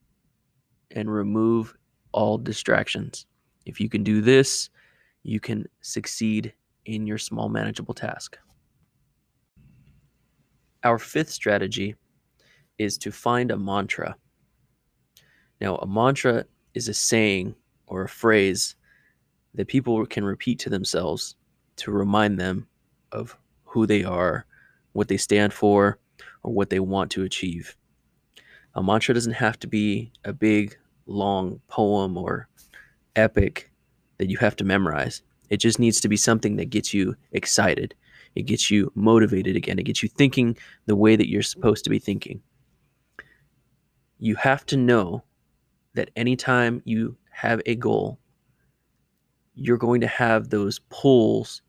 and 0.92 1.12
remove 1.12 1.74
all 2.12 2.38
distractions. 2.38 3.26
If 3.66 3.80
you 3.80 3.88
can 3.88 4.02
do 4.02 4.20
this, 4.20 4.70
you 5.22 5.40
can 5.40 5.66
succeed 5.80 6.52
in 6.84 7.06
your 7.06 7.18
small 7.18 7.48
manageable 7.48 7.94
task. 7.94 8.38
Our 10.84 10.98
fifth 10.98 11.30
strategy 11.30 11.96
is 12.78 12.98
to 12.98 13.12
find 13.12 13.50
a 13.50 13.56
mantra. 13.56 14.16
Now, 15.60 15.76
a 15.76 15.86
mantra 15.86 16.44
is 16.74 16.88
a 16.88 16.94
saying 16.94 17.54
or 17.86 18.02
a 18.02 18.08
phrase 18.08 18.76
that 19.54 19.68
people 19.68 20.04
can 20.06 20.24
repeat 20.24 20.58
to 20.60 20.70
themselves 20.70 21.36
to 21.76 21.92
remind 21.92 22.38
them 22.38 22.66
of 23.12 23.36
who 23.64 23.86
they 23.86 24.04
are, 24.04 24.46
what 24.92 25.08
they 25.08 25.16
stand 25.16 25.52
for, 25.52 25.98
or 26.42 26.52
what 26.52 26.70
they 26.70 26.80
want 26.80 27.10
to 27.12 27.24
achieve. 27.24 27.76
A 28.74 28.82
mantra 28.82 29.14
doesn't 29.14 29.32
have 29.32 29.58
to 29.60 29.66
be 29.66 30.12
a 30.24 30.32
big, 30.32 30.76
long 31.06 31.60
poem 31.68 32.16
or 32.16 32.48
epic 33.16 33.70
that 34.18 34.28
you 34.28 34.36
have 34.38 34.56
to 34.56 34.64
memorize. 34.64 35.22
It 35.50 35.58
just 35.58 35.78
needs 35.78 36.00
to 36.00 36.08
be 36.08 36.16
something 36.16 36.56
that 36.56 36.70
gets 36.70 36.92
you 36.92 37.16
excited. 37.32 37.94
It 38.34 38.42
gets 38.42 38.70
you 38.70 38.90
motivated 38.94 39.54
again. 39.54 39.78
It 39.78 39.84
gets 39.84 40.02
you 40.02 40.08
thinking 40.08 40.56
the 40.86 40.96
way 40.96 41.14
that 41.14 41.28
you're 41.28 41.42
supposed 41.42 41.84
to 41.84 41.90
be 41.90 41.98
thinking. 41.98 42.42
You 44.24 44.36
have 44.36 44.64
to 44.66 44.78
know 44.78 45.22
that 45.92 46.08
anytime 46.16 46.80
you 46.86 47.14
have 47.30 47.60
a 47.66 47.74
goal, 47.74 48.18
you're 49.54 49.76
going 49.76 50.00
to 50.00 50.06
have 50.06 50.48
those 50.48 50.78
pulls 50.88 51.60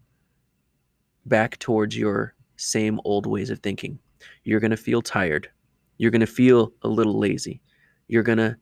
back 1.26 1.60
towards 1.60 1.98
your 1.98 2.34
same 2.56 3.02
old 3.04 3.26
ways 3.26 3.50
of 3.50 3.60
thinking. 3.60 4.00
You're 4.46 4.62
going 4.62 4.72
to 4.72 4.78
feel 4.78 5.02
tired. 5.02 5.50
You're 5.98 6.12
going 6.12 6.22
to 6.22 6.26
feel 6.26 6.72
a 6.82 6.88
little 6.88 7.20
lazy. 7.20 7.60
You're 8.08 8.24
going 8.24 8.38
to 8.38 8.56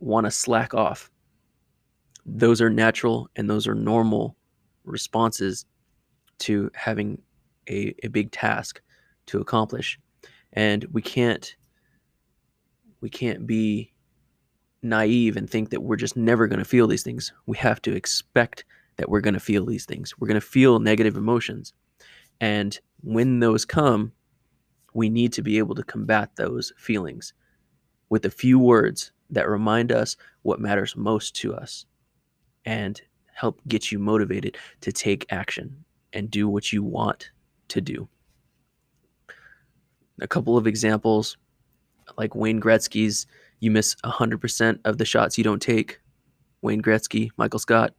want 0.00 0.26
to 0.26 0.32
slack 0.32 0.74
off. 0.74 1.08
Those 2.26 2.60
are 2.60 2.68
natural 2.68 3.30
and 3.36 3.48
those 3.48 3.68
are 3.68 3.76
normal 3.76 4.34
responses 4.82 5.66
to 6.40 6.68
having 6.74 7.22
a, 7.70 7.94
a 8.02 8.08
big 8.08 8.32
task 8.32 8.80
to 9.26 9.38
accomplish. 9.38 10.00
And 10.52 10.84
we 10.90 11.00
can't 11.00 11.54
we 13.04 13.10
can't 13.10 13.46
be 13.46 13.92
naive 14.82 15.36
and 15.36 15.50
think 15.50 15.68
that 15.68 15.82
we're 15.82 15.94
just 15.94 16.16
never 16.16 16.46
going 16.46 16.58
to 16.58 16.64
feel 16.64 16.86
these 16.86 17.02
things. 17.02 17.34
We 17.44 17.58
have 17.58 17.82
to 17.82 17.94
expect 17.94 18.64
that 18.96 19.10
we're 19.10 19.20
going 19.20 19.34
to 19.34 19.40
feel 19.40 19.66
these 19.66 19.84
things. 19.84 20.18
We're 20.18 20.26
going 20.26 20.40
to 20.40 20.46
feel 20.46 20.78
negative 20.78 21.14
emotions. 21.14 21.74
And 22.40 22.80
when 23.02 23.40
those 23.40 23.66
come, 23.66 24.12
we 24.94 25.10
need 25.10 25.34
to 25.34 25.42
be 25.42 25.58
able 25.58 25.74
to 25.74 25.82
combat 25.82 26.30
those 26.36 26.72
feelings 26.78 27.34
with 28.08 28.24
a 28.24 28.30
few 28.30 28.58
words 28.58 29.12
that 29.28 29.50
remind 29.50 29.92
us 29.92 30.16
what 30.40 30.58
matters 30.58 30.96
most 30.96 31.36
to 31.36 31.54
us 31.54 31.84
and 32.64 33.02
help 33.34 33.60
get 33.68 33.92
you 33.92 33.98
motivated 33.98 34.56
to 34.80 34.92
take 34.92 35.26
action 35.28 35.84
and 36.14 36.30
do 36.30 36.48
what 36.48 36.72
you 36.72 36.82
want 36.82 37.32
to 37.68 37.82
do. 37.82 38.08
A 40.22 40.26
couple 40.26 40.56
of 40.56 40.66
examples 40.66 41.36
like 42.16 42.34
Wayne 42.34 42.60
Gretzky's 42.60 43.26
you 43.60 43.70
miss 43.70 43.94
100% 44.04 44.80
of 44.84 44.98
the 44.98 45.04
shots 45.04 45.38
you 45.38 45.44
don't 45.44 45.62
take. 45.62 46.00
Wayne 46.60 46.82
Gretzky, 46.82 47.30
Michael 47.36 47.58
Scott. 47.58 47.94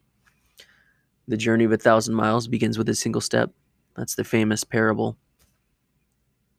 The 1.28 1.38
journey 1.38 1.64
of 1.64 1.72
a 1.72 1.78
thousand 1.78 2.14
miles 2.14 2.48
begins 2.48 2.78
with 2.78 2.90
a 2.90 2.96
single 2.96 3.22
step. 3.22 3.52
That's 3.96 4.16
the 4.16 4.24
famous 4.24 4.64
parable. 4.64 5.18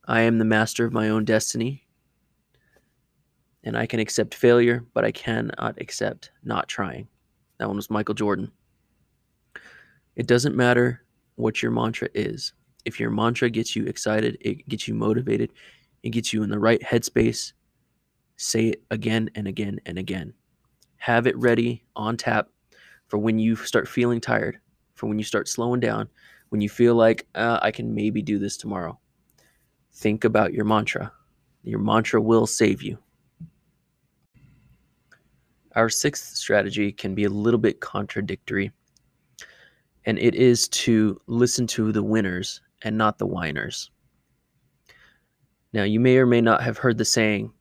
I 0.06 0.22
am 0.22 0.38
the 0.38 0.44
master 0.44 0.84
of 0.84 0.92
my 0.92 1.08
own 1.08 1.24
destiny, 1.24 1.86
and 3.64 3.76
I 3.76 3.86
can 3.86 4.00
accept 4.00 4.34
failure, 4.34 4.84
but 4.94 5.04
I 5.04 5.12
cannot 5.12 5.80
accept 5.80 6.30
not 6.44 6.68
trying. 6.68 7.08
That 7.58 7.68
one 7.68 7.76
was 7.76 7.90
Michael 7.90 8.14
Jordan. 8.14 8.52
It 10.14 10.26
doesn't 10.26 10.56
matter 10.56 11.02
what 11.34 11.62
your 11.62 11.70
mantra 11.70 12.08
is. 12.14 12.52
If 12.84 13.00
your 13.00 13.10
mantra 13.10 13.50
gets 13.50 13.74
you 13.74 13.84
excited, 13.86 14.38
it 14.40 14.66
gets 14.68 14.86
you 14.86 14.94
motivated, 14.94 15.52
it 16.06 16.10
gets 16.10 16.32
you 16.32 16.44
in 16.44 16.50
the 16.50 16.58
right 16.58 16.80
headspace, 16.82 17.52
say 18.36 18.68
it 18.68 18.82
again 18.92 19.28
and 19.34 19.48
again 19.48 19.80
and 19.86 19.98
again. 19.98 20.32
Have 20.98 21.26
it 21.26 21.36
ready 21.36 21.84
on 21.96 22.16
tap 22.16 22.48
for 23.08 23.18
when 23.18 23.40
you 23.40 23.56
start 23.56 23.88
feeling 23.88 24.20
tired, 24.20 24.60
for 24.94 25.08
when 25.08 25.18
you 25.18 25.24
start 25.24 25.48
slowing 25.48 25.80
down, 25.80 26.08
when 26.50 26.60
you 26.60 26.68
feel 26.68 26.94
like 26.94 27.26
uh, 27.34 27.58
I 27.60 27.72
can 27.72 27.92
maybe 27.92 28.22
do 28.22 28.38
this 28.38 28.56
tomorrow. 28.56 28.96
Think 29.94 30.22
about 30.22 30.52
your 30.52 30.64
mantra. 30.64 31.10
Your 31.64 31.80
mantra 31.80 32.20
will 32.20 32.46
save 32.46 32.82
you. 32.82 32.98
Our 35.74 35.88
sixth 35.88 36.36
strategy 36.36 36.92
can 36.92 37.16
be 37.16 37.24
a 37.24 37.28
little 37.28 37.58
bit 37.58 37.80
contradictory, 37.80 38.70
and 40.04 40.20
it 40.20 40.36
is 40.36 40.68
to 40.68 41.20
listen 41.26 41.66
to 41.68 41.90
the 41.90 42.02
winners 42.02 42.60
and 42.82 42.96
not 42.96 43.18
the 43.18 43.26
whiners. 43.26 43.90
Now, 45.72 45.82
you 45.82 46.00
may 46.00 46.16
or 46.16 46.26
may 46.26 46.40
not 46.40 46.62
have 46.62 46.78
heard 46.78 46.98
the 46.98 47.04
saying, 47.04 47.52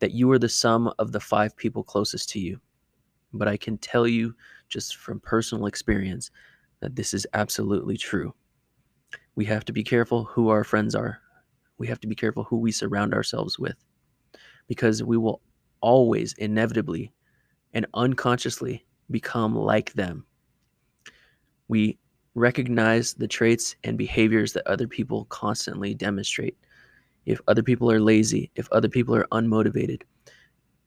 that 0.00 0.12
you 0.12 0.30
are 0.30 0.38
the 0.38 0.48
sum 0.48 0.92
of 0.98 1.12
the 1.12 1.20
five 1.20 1.56
people 1.56 1.82
closest 1.82 2.28
to 2.30 2.40
you. 2.40 2.60
But 3.32 3.48
I 3.48 3.56
can 3.56 3.78
tell 3.78 4.06
you 4.06 4.34
just 4.68 4.96
from 4.96 5.20
personal 5.20 5.66
experience 5.66 6.30
that 6.80 6.96
this 6.96 7.12
is 7.12 7.26
absolutely 7.34 7.96
true. 7.96 8.34
We 9.34 9.44
have 9.46 9.64
to 9.66 9.72
be 9.72 9.82
careful 9.82 10.24
who 10.24 10.48
our 10.48 10.64
friends 10.64 10.94
are. 10.94 11.20
We 11.78 11.86
have 11.88 12.00
to 12.00 12.08
be 12.08 12.14
careful 12.14 12.44
who 12.44 12.58
we 12.58 12.72
surround 12.72 13.14
ourselves 13.14 13.58
with 13.58 13.76
because 14.66 15.02
we 15.02 15.16
will 15.16 15.40
always 15.80 16.32
inevitably 16.34 17.12
and 17.72 17.86
unconsciously 17.94 18.84
become 19.10 19.54
like 19.54 19.92
them. 19.92 20.24
We 21.68 21.98
recognize 22.34 23.14
the 23.14 23.28
traits 23.28 23.76
and 23.84 23.96
behaviors 23.96 24.52
that 24.52 24.66
other 24.66 24.86
people 24.86 25.26
constantly 25.26 25.94
demonstrate 25.94 26.56
if 27.28 27.42
other 27.46 27.62
people 27.62 27.92
are 27.92 28.00
lazy, 28.00 28.50
if 28.56 28.72
other 28.72 28.88
people 28.88 29.14
are 29.14 29.26
unmotivated, 29.32 30.00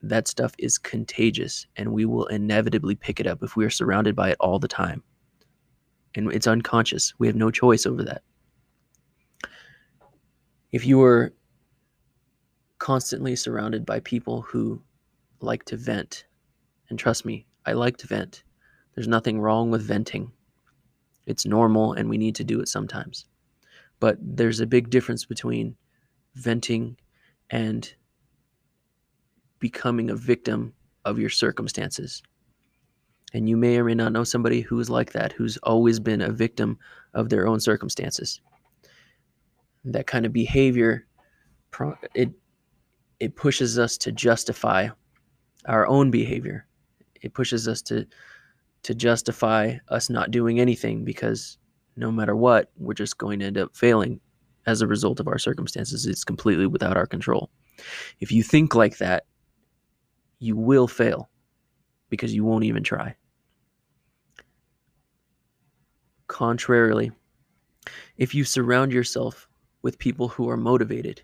that 0.02 0.28
stuff 0.28 0.56
is 0.58 0.80
contagious 0.80 1.68
and 1.76 1.94
we 1.94 2.04
will 2.06 2.26
inevitably 2.26 2.96
pick 2.96 3.20
it 3.20 3.28
up 3.28 3.44
if 3.44 3.56
we 3.56 3.64
are 3.64 3.70
surrounded 3.70 4.16
by 4.16 4.32
it 4.32 4.38
all 4.40 4.58
the 4.58 4.68
time. 4.68 5.04
And 6.16 6.34
it's 6.34 6.48
unconscious. 6.48 7.14
We 7.20 7.28
have 7.28 7.36
no 7.36 7.52
choice 7.52 7.86
over 7.86 8.04
that. 8.06 8.24
If 10.72 10.84
you 10.84 11.00
are 11.04 11.32
constantly 12.80 13.36
surrounded 13.36 13.86
by 13.86 14.00
people 14.00 14.42
who 14.42 14.82
like 15.42 15.64
to 15.66 15.78
vent, 15.78 16.26
and 16.90 16.98
trust 16.98 17.24
me, 17.24 17.46
I 17.68 17.74
like 17.74 17.98
to 17.98 18.08
vent. 18.08 18.44
There's 18.96 19.08
nothing 19.08 19.40
wrong 19.40 19.70
with 19.70 19.84
venting. 19.84 20.32
It's 21.28 21.46
normal 21.46 21.94
and 21.94 22.10
we 22.10 22.18
need 22.18 22.34
to 22.38 22.44
do 22.44 22.60
it 22.62 22.68
sometimes. 22.68 23.28
But 24.00 24.18
there's 24.20 24.60
a 24.60 24.66
big 24.66 24.90
difference 24.90 25.24
between 25.24 25.76
venting, 26.36 26.98
and 27.50 27.94
becoming 29.60 30.10
a 30.10 30.16
victim 30.16 30.74
of 31.06 31.20
your 31.20 31.30
circumstances. 31.30 32.22
And 33.34 33.48
you 33.48 33.56
may 33.56 33.78
or 33.78 33.86
may 33.86 33.96
not 33.96 34.12
know 34.12 34.24
somebody 34.24 34.62
who 34.62 34.80
is 34.80 34.90
like 34.90 35.14
that, 35.14 35.32
who's 35.32 35.58
always 35.58 36.00
been 36.00 36.22
a 36.22 36.32
victim 36.32 36.78
of 37.14 37.30
their 37.30 37.48
own 37.48 37.60
circumstances. 37.60 38.42
That 39.86 40.08
kind 40.08 40.26
of 40.26 40.34
behavior, 40.34 41.08
it 42.14 42.32
it 43.20 43.36
pushes 43.36 43.78
us 43.78 43.98
to 44.00 44.12
justify 44.12 44.90
our 45.66 45.88
own 45.88 46.12
behavior. 46.12 46.68
It 47.22 47.34
pushes 47.34 47.68
us 47.68 47.82
to 47.84 48.06
to 48.84 48.96
justify 48.96 49.78
us 49.90 50.10
not 50.10 50.32
doing 50.32 50.60
anything 50.60 51.06
because 51.06 51.58
no 51.96 52.12
matter 52.12 52.36
what, 52.36 52.72
we're 52.78 52.94
just 52.94 53.18
going 53.18 53.40
to 53.40 53.46
end 53.46 53.58
up 53.58 53.76
failing 53.76 54.20
as 54.66 54.82
a 54.82 54.88
result 54.88 55.20
of 55.20 55.28
our 55.28 55.40
circumstances. 55.40 56.06
It's 56.06 56.24
completely 56.24 56.68
without 56.68 56.98
our 56.98 57.08
control. 57.08 57.50
If 58.20 58.32
you 58.32 58.44
think 58.44 58.76
like 58.76 58.98
that, 58.98 59.26
you 60.40 60.56
will 60.56 60.88
fail 60.88 61.30
because 62.10 62.34
you 62.34 62.44
won't 62.44 62.64
even 62.64 62.84
try. 62.84 63.16
Contrarily, 66.28 67.12
if 68.18 68.34
you 68.36 68.44
surround 68.44 68.92
yourself 68.92 69.48
with 69.82 69.98
people 70.00 70.28
who 70.28 70.50
are 70.50 70.58
motivated, 70.58 71.22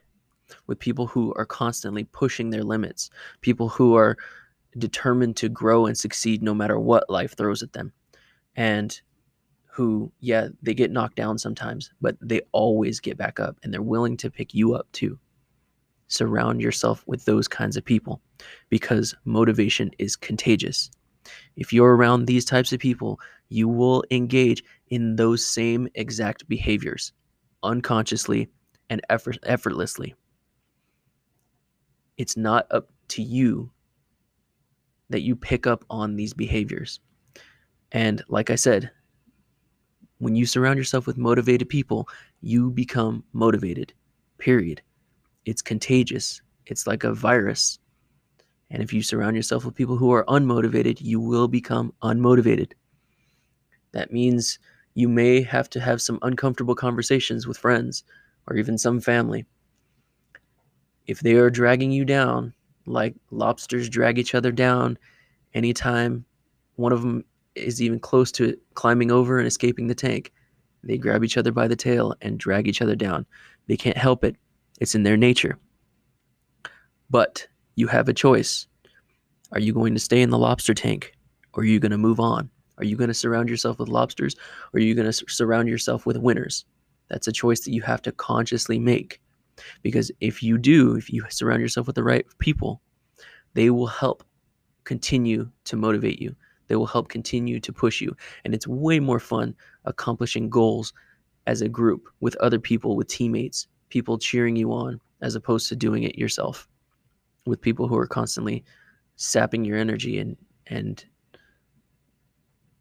with 0.66 0.80
people 0.80 1.08
who 1.08 1.34
are 1.36 1.46
constantly 1.46 2.04
pushing 2.06 2.50
their 2.50 2.64
limits, 2.64 3.10
people 3.42 3.70
who 3.70 3.96
are 3.96 4.18
determined 4.78 5.36
to 5.38 5.50
grow 5.50 5.86
and 5.86 5.98
succeed 5.98 6.42
no 6.42 6.54
matter 6.54 6.80
what 6.80 7.10
life 7.10 7.36
throws 7.36 7.64
at 7.64 7.74
them, 7.74 7.92
and 8.56 9.02
who, 9.78 10.12
yeah, 10.22 10.48
they 10.64 10.74
get 10.74 10.90
knocked 10.90 11.18
down 11.18 11.38
sometimes, 11.38 11.92
but 12.02 12.18
they 12.20 12.42
always 12.52 13.00
get 13.00 13.16
back 13.16 13.40
up 13.40 13.58
and 13.62 13.72
they're 13.72 13.80
willing 13.80 14.18
to 14.18 14.32
pick 14.32 14.56
you 14.56 14.74
up 14.74 14.92
too. 14.92 15.20
Surround 16.08 16.60
yourself 16.64 17.04
with 17.06 17.24
those 17.26 17.48
kinds 17.48 17.78
of 17.78 17.86
people 17.86 18.20
because 18.70 19.14
motivation 19.24 19.92
is 20.00 20.16
contagious. 20.16 20.90
If 21.58 21.72
you're 21.72 21.96
around 21.96 22.26
these 22.26 22.44
types 22.44 22.74
of 22.74 22.80
people, 22.80 23.20
you 23.50 23.68
will 23.68 24.04
engage 24.10 24.64
in 24.88 25.16
those 25.16 25.46
same 25.46 25.88
exact 25.94 26.48
behaviors 26.48 27.14
unconsciously 27.62 28.50
and 28.90 29.00
effort- 29.12 29.38
effortlessly. 29.44 30.16
It's 32.18 32.36
not 32.36 32.66
up 32.72 32.90
to 33.10 33.22
you 33.22 33.70
that 35.12 35.22
you 35.22 35.36
pick 35.36 35.68
up 35.68 35.86
on 35.88 36.16
these 36.16 36.34
behaviors. 36.34 37.00
And 37.92 38.24
like 38.28 38.50
I 38.50 38.56
said, 38.56 38.90
when 40.20 40.36
you 40.36 40.46
surround 40.46 40.78
yourself 40.78 41.08
with 41.08 41.18
motivated 41.18 41.70
people, 41.70 42.08
you 42.42 42.72
become 42.72 43.24
motivated, 43.34 43.94
period. 44.38 44.82
It's 45.46 45.62
contagious, 45.62 46.42
it's 46.66 46.88
like 46.88 47.04
a 47.04 47.14
virus. 47.14 47.80
And 48.70 48.84
if 48.84 48.92
you 48.92 49.02
surround 49.02 49.36
yourself 49.36 49.64
with 49.64 49.76
people 49.76 49.96
who 49.96 50.12
are 50.12 50.26
unmotivated, 50.26 51.02
you 51.02 51.20
will 51.20 51.48
become 51.48 51.94
unmotivated. 52.04 52.74
That 53.94 54.12
means 54.12 54.60
you 54.96 55.08
may 55.08 55.42
have 55.42 55.70
to 55.70 55.80
have 55.80 56.02
some 56.02 56.20
uncomfortable 56.22 56.76
conversations 56.76 57.48
with 57.48 57.58
friends 57.58 58.04
or 58.48 58.58
even 58.58 58.78
some 58.78 59.00
family. 59.00 59.46
If 61.06 61.22
they 61.22 61.36
are 61.36 61.50
dragging 61.50 61.92
you 61.92 62.04
down, 62.04 62.54
like 62.86 63.16
lobsters 63.32 63.90
drag 63.90 64.18
each 64.18 64.36
other 64.36 64.52
down, 64.52 64.98
anytime 65.54 66.26
one 66.76 66.92
of 66.92 67.02
them 67.02 67.24
is 67.58 67.82
even 67.82 68.00
close 68.00 68.32
to 68.34 68.58
climbing 68.76 69.12
over 69.12 69.38
and 69.38 69.48
escaping 69.48 69.88
the 69.88 69.96
tank, 69.96 70.32
they 70.84 70.98
grab 70.98 71.24
each 71.24 71.38
other 71.38 71.52
by 71.52 71.68
the 71.68 71.76
tail 71.76 72.16
and 72.22 72.40
drag 72.40 72.68
each 72.68 72.82
other 72.82 72.96
down. 72.96 73.26
They 73.68 73.78
can't 73.78 73.98
help 73.98 74.24
it, 74.24 74.36
it's 74.80 74.96
in 74.96 75.04
their 75.04 75.18
nature. 75.18 75.58
But 77.10 77.48
you 77.76 77.88
have 77.88 78.10
a 78.10 78.14
choice. 78.14 78.68
Are 79.52 79.60
you 79.60 79.74
going 79.74 79.94
to 79.94 80.00
stay 80.00 80.22
in 80.22 80.30
the 80.30 80.38
lobster 80.38 80.74
tank 80.74 81.14
or 81.54 81.64
are 81.64 81.66
you 81.66 81.80
going 81.80 81.92
to 81.92 81.98
move 81.98 82.20
on? 82.20 82.50
Are 82.78 82.84
you 82.84 82.96
going 82.96 83.08
to 83.08 83.14
surround 83.14 83.50
yourself 83.50 83.80
with 83.80 83.90
lobsters 83.90 84.36
or 84.74 84.78
are 84.78 84.84
you 84.84 84.94
going 84.94 85.12
to 85.12 85.26
surround 85.30 85.70
yourself 85.70 86.06
with 86.06 86.18
winners? 86.18 86.66
That's 87.10 87.28
a 87.28 87.32
choice 87.32 87.62
that 87.62 87.72
you 87.72 87.82
have 87.82 88.02
to 88.04 88.12
consciously 88.12 88.80
make. 88.80 89.22
Because 89.82 90.12
if 90.20 90.44
you 90.44 90.58
do, 90.58 90.96
if 90.96 91.12
you 91.12 91.26
surround 91.30 91.62
yourself 91.62 91.88
with 91.88 91.96
the 91.96 92.04
right 92.04 92.26
people, 92.40 92.82
they 93.54 93.70
will 93.70 93.88
help 93.88 94.24
continue 94.84 95.50
to 95.66 95.76
motivate 95.76 96.22
you. 96.22 96.36
They 96.68 96.76
will 96.76 96.86
help 96.86 97.10
continue 97.10 97.60
to 97.60 97.74
push 97.74 98.02
you. 98.02 98.16
And 98.44 98.54
it's 98.54 98.68
way 98.68 99.00
more 99.00 99.20
fun 99.20 99.56
accomplishing 99.86 100.50
goals 100.50 100.94
as 101.46 101.62
a 101.62 101.70
group 101.70 102.10
with 102.20 102.36
other 102.38 102.60
people, 102.60 102.96
with 102.96 103.08
teammates, 103.08 103.68
people 103.90 104.18
cheering 104.18 104.56
you 104.56 104.72
on, 104.72 105.00
as 105.22 105.36
opposed 105.36 105.70
to 105.70 105.76
doing 105.76 106.04
it 106.04 106.18
yourself 106.18 106.68
with 107.46 107.62
people 107.62 107.88
who 107.88 107.98
are 107.98 108.08
constantly 108.08 108.64
sapping 109.16 109.66
your 109.66 109.78
energy 109.78 110.20
and, 110.20 110.36
and 110.68 111.06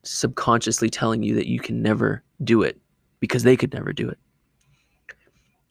subconsciously 0.02 0.90
telling 0.90 1.22
you 1.22 1.34
that 1.34 1.46
you 1.46 1.60
can 1.60 1.82
never 1.82 2.22
do 2.44 2.62
it 2.62 2.78
because 3.20 3.42
they 3.42 3.56
could 3.56 3.72
never 3.72 3.92
do 3.92 4.08
it. 4.08 4.18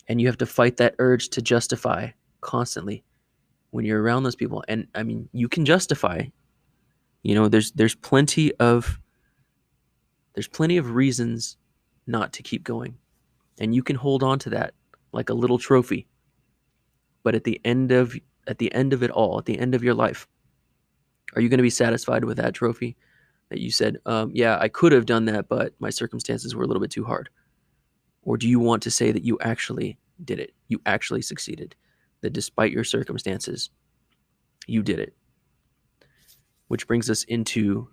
And 0.08 0.22
you 0.22 0.28
have 0.28 0.38
to 0.38 0.46
fight 0.46 0.78
that 0.78 0.96
urge 1.00 1.30
to 1.30 1.42
justify 1.42 2.10
constantly 2.42 3.04
when 3.72 3.86
you're 3.86 4.02
around 4.02 4.24
those 4.24 4.36
people. 4.36 4.64
And 4.68 4.88
I 4.96 5.04
mean, 5.04 5.28
you 5.34 5.50
can 5.50 5.66
justify. 5.66 6.24
You 7.26 7.36
know, 7.36 7.50
there's 7.50 7.72
there's 7.72 7.96
plenty 7.96 8.54
of 8.56 9.00
there's 10.34 10.48
plenty 10.48 10.78
of 10.78 10.92
reasons 10.92 11.58
not 12.06 12.34
to 12.34 12.44
keep 12.44 12.64
going. 12.64 12.98
And 13.60 13.74
you 13.74 13.82
can 13.84 13.96
hold 13.96 14.22
on 14.22 14.38
to 14.40 14.50
that 14.52 14.74
like 15.12 15.30
a 15.30 15.34
little 15.34 15.58
trophy. 15.58 16.08
But 17.24 17.34
at 17.34 17.44
the 17.44 17.60
end 17.66 17.92
of 17.92 18.16
at 18.48 18.60
the 18.60 18.74
end 18.74 18.94
of 18.94 19.02
it 19.02 19.10
all, 19.10 19.40
at 19.40 19.46
the 19.46 19.58
end 19.58 19.74
of 19.74 19.84
your 19.84 19.96
life, 19.96 20.28
are 21.36 21.42
you 21.42 21.50
going 21.50 21.58
to 21.58 21.64
be 21.64 21.70
satisfied 21.70 22.26
with 22.26 22.38
that 22.38 22.54
trophy? 22.54 22.96
that 23.50 23.60
you 23.60 23.72
said, 23.72 23.98
um, 24.06 24.32
yeah, 24.34 24.58
I 24.60 24.68
could 24.68 24.92
have 24.92 25.06
done 25.06 25.26
that, 25.26 25.48
but 25.48 25.74
my 25.80 25.90
circumstances 25.90 26.56
were 26.56 26.64
a 26.64 26.68
little 26.68 26.82
bit 26.82 26.92
too 26.92 27.04
hard? 27.04 27.30
Or 28.24 28.38
do 28.38 28.50
you 28.50 28.60
want 28.60 28.82
to 28.84 28.92
say 28.92 29.12
that 29.12 29.24
you 29.24 29.38
actually 29.42 30.00
did 30.24 30.40
it? 30.40 30.52
You 30.68 30.82
actually 30.86 31.22
succeeded, 31.22 31.76
that 32.22 32.34
despite 32.34 32.72
your 32.72 32.84
circumstances, 32.84 33.70
you 34.66 34.82
did 34.82 35.00
it? 35.00 35.14
Which 36.68 36.88
brings 36.88 37.10
us 37.10 37.24
into 37.24 37.88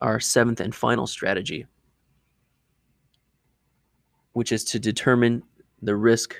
our 0.00 0.20
seventh 0.20 0.60
and 0.60 0.74
final 0.74 1.06
strategy, 1.06 1.66
which 4.32 4.52
is 4.52 4.64
to 4.64 4.78
determine 4.78 5.42
the 5.82 5.96
risk 5.96 6.36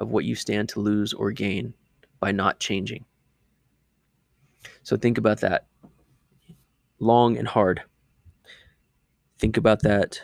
of 0.00 0.10
what 0.10 0.24
you 0.24 0.34
stand 0.34 0.68
to 0.70 0.80
lose 0.80 1.12
or 1.12 1.30
gain 1.30 1.74
by 2.18 2.32
not 2.32 2.58
changing. 2.58 3.04
So 4.82 4.96
think 4.96 5.18
about 5.18 5.40
that 5.40 5.66
long 6.98 7.36
and 7.36 7.46
hard. 7.46 7.82
Think 9.38 9.56
about 9.56 9.82
that 9.82 10.22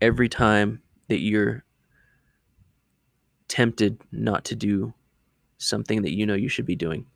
every 0.00 0.28
time 0.28 0.80
that 1.08 1.20
you're 1.20 1.64
tempted 3.48 4.00
not 4.12 4.44
to 4.44 4.54
do 4.54 4.92
something 5.58 6.02
that 6.02 6.12
you 6.12 6.26
know 6.26 6.34
you 6.34 6.48
should 6.48 6.66
be 6.66 6.76
doing. 6.76 7.06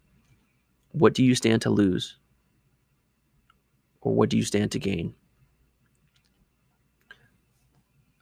What 0.92 1.14
do 1.14 1.24
you 1.24 1.35
stand 1.35 1.62
to 1.62 1.70
lose? 1.70 2.16
Or 4.00 4.14
what 4.14 4.28
do 4.28 4.37
you 4.37 4.44
stand 4.44 4.72
to 4.72 4.78
gain? 4.78 5.14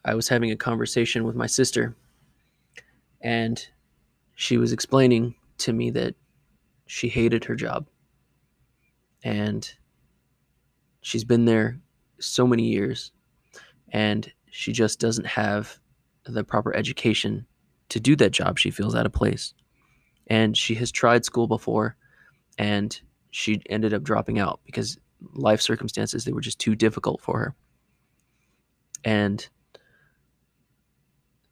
I 0.04 0.14
was 0.14 0.28
having 0.28 0.50
a 0.50 0.56
conversation 0.56 1.24
with 1.24 1.36
my 1.36 1.46
sister, 1.46 1.94
and 3.20 3.64
she 4.34 4.56
was 4.56 4.72
explaining 4.72 5.34
to 5.58 5.72
me 5.72 5.90
that 5.90 6.14
she 6.86 7.08
hated 7.08 7.44
her 7.44 7.54
job 7.54 7.86
and 9.22 9.74
she's 11.02 11.24
been 11.24 11.44
there 11.44 11.78
so 12.18 12.46
many 12.46 12.64
years 12.64 13.12
and 13.92 14.32
she 14.50 14.72
just 14.72 14.98
doesn't 14.98 15.26
have 15.26 15.78
the 16.24 16.42
proper 16.42 16.74
education 16.74 17.46
to 17.88 18.00
do 18.00 18.16
that 18.16 18.30
job 18.30 18.58
she 18.58 18.70
feels 18.70 18.94
out 18.94 19.06
of 19.06 19.12
place 19.12 19.54
and 20.26 20.56
she 20.56 20.74
has 20.74 20.90
tried 20.90 21.24
school 21.24 21.46
before 21.46 21.96
and 22.60 23.00
she 23.30 23.60
ended 23.70 23.94
up 23.94 24.02
dropping 24.02 24.38
out 24.38 24.60
because 24.64 24.98
life 25.32 25.60
circumstances 25.60 26.24
they 26.24 26.32
were 26.32 26.40
just 26.40 26.58
too 26.58 26.74
difficult 26.74 27.20
for 27.20 27.38
her 27.38 27.54
and 29.04 29.48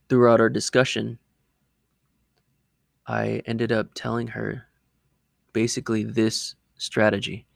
throughout 0.09 0.41
our 0.41 0.49
discussion 0.49 1.19
i 3.07 3.43
ended 3.47 3.73
up 3.73 3.89
telling 3.95 4.27
her 4.27 4.65
basically 5.53 6.05
this 6.05 6.55
strategy 6.77 7.47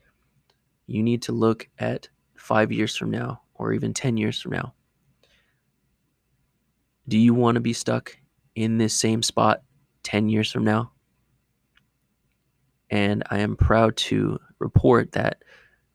you 0.87 1.03
need 1.03 1.23
to 1.23 1.33
look 1.33 1.69
at 1.79 2.09
five 2.37 2.73
years 2.73 2.97
from 2.97 3.11
now 3.11 3.41
or 3.55 3.73
even 3.73 3.95
10 3.95 4.17
years 4.17 4.41
from 4.41 4.53
now. 4.53 4.75
Do 7.09 7.19
you 7.19 7.35
want 7.35 7.55
to 7.55 7.61
be 7.61 7.73
stuck 7.73 8.17
in 8.55 8.79
this 8.79 8.95
same 8.95 9.23
spot 9.23 9.63
10 10.03 10.29
years 10.29 10.51
from 10.51 10.65
now? 10.65 10.93
And 12.93 13.25
I 13.31 13.39
am 13.39 13.57
proud 13.57 13.97
to 13.97 14.39
report 14.59 15.13
that 15.13 15.43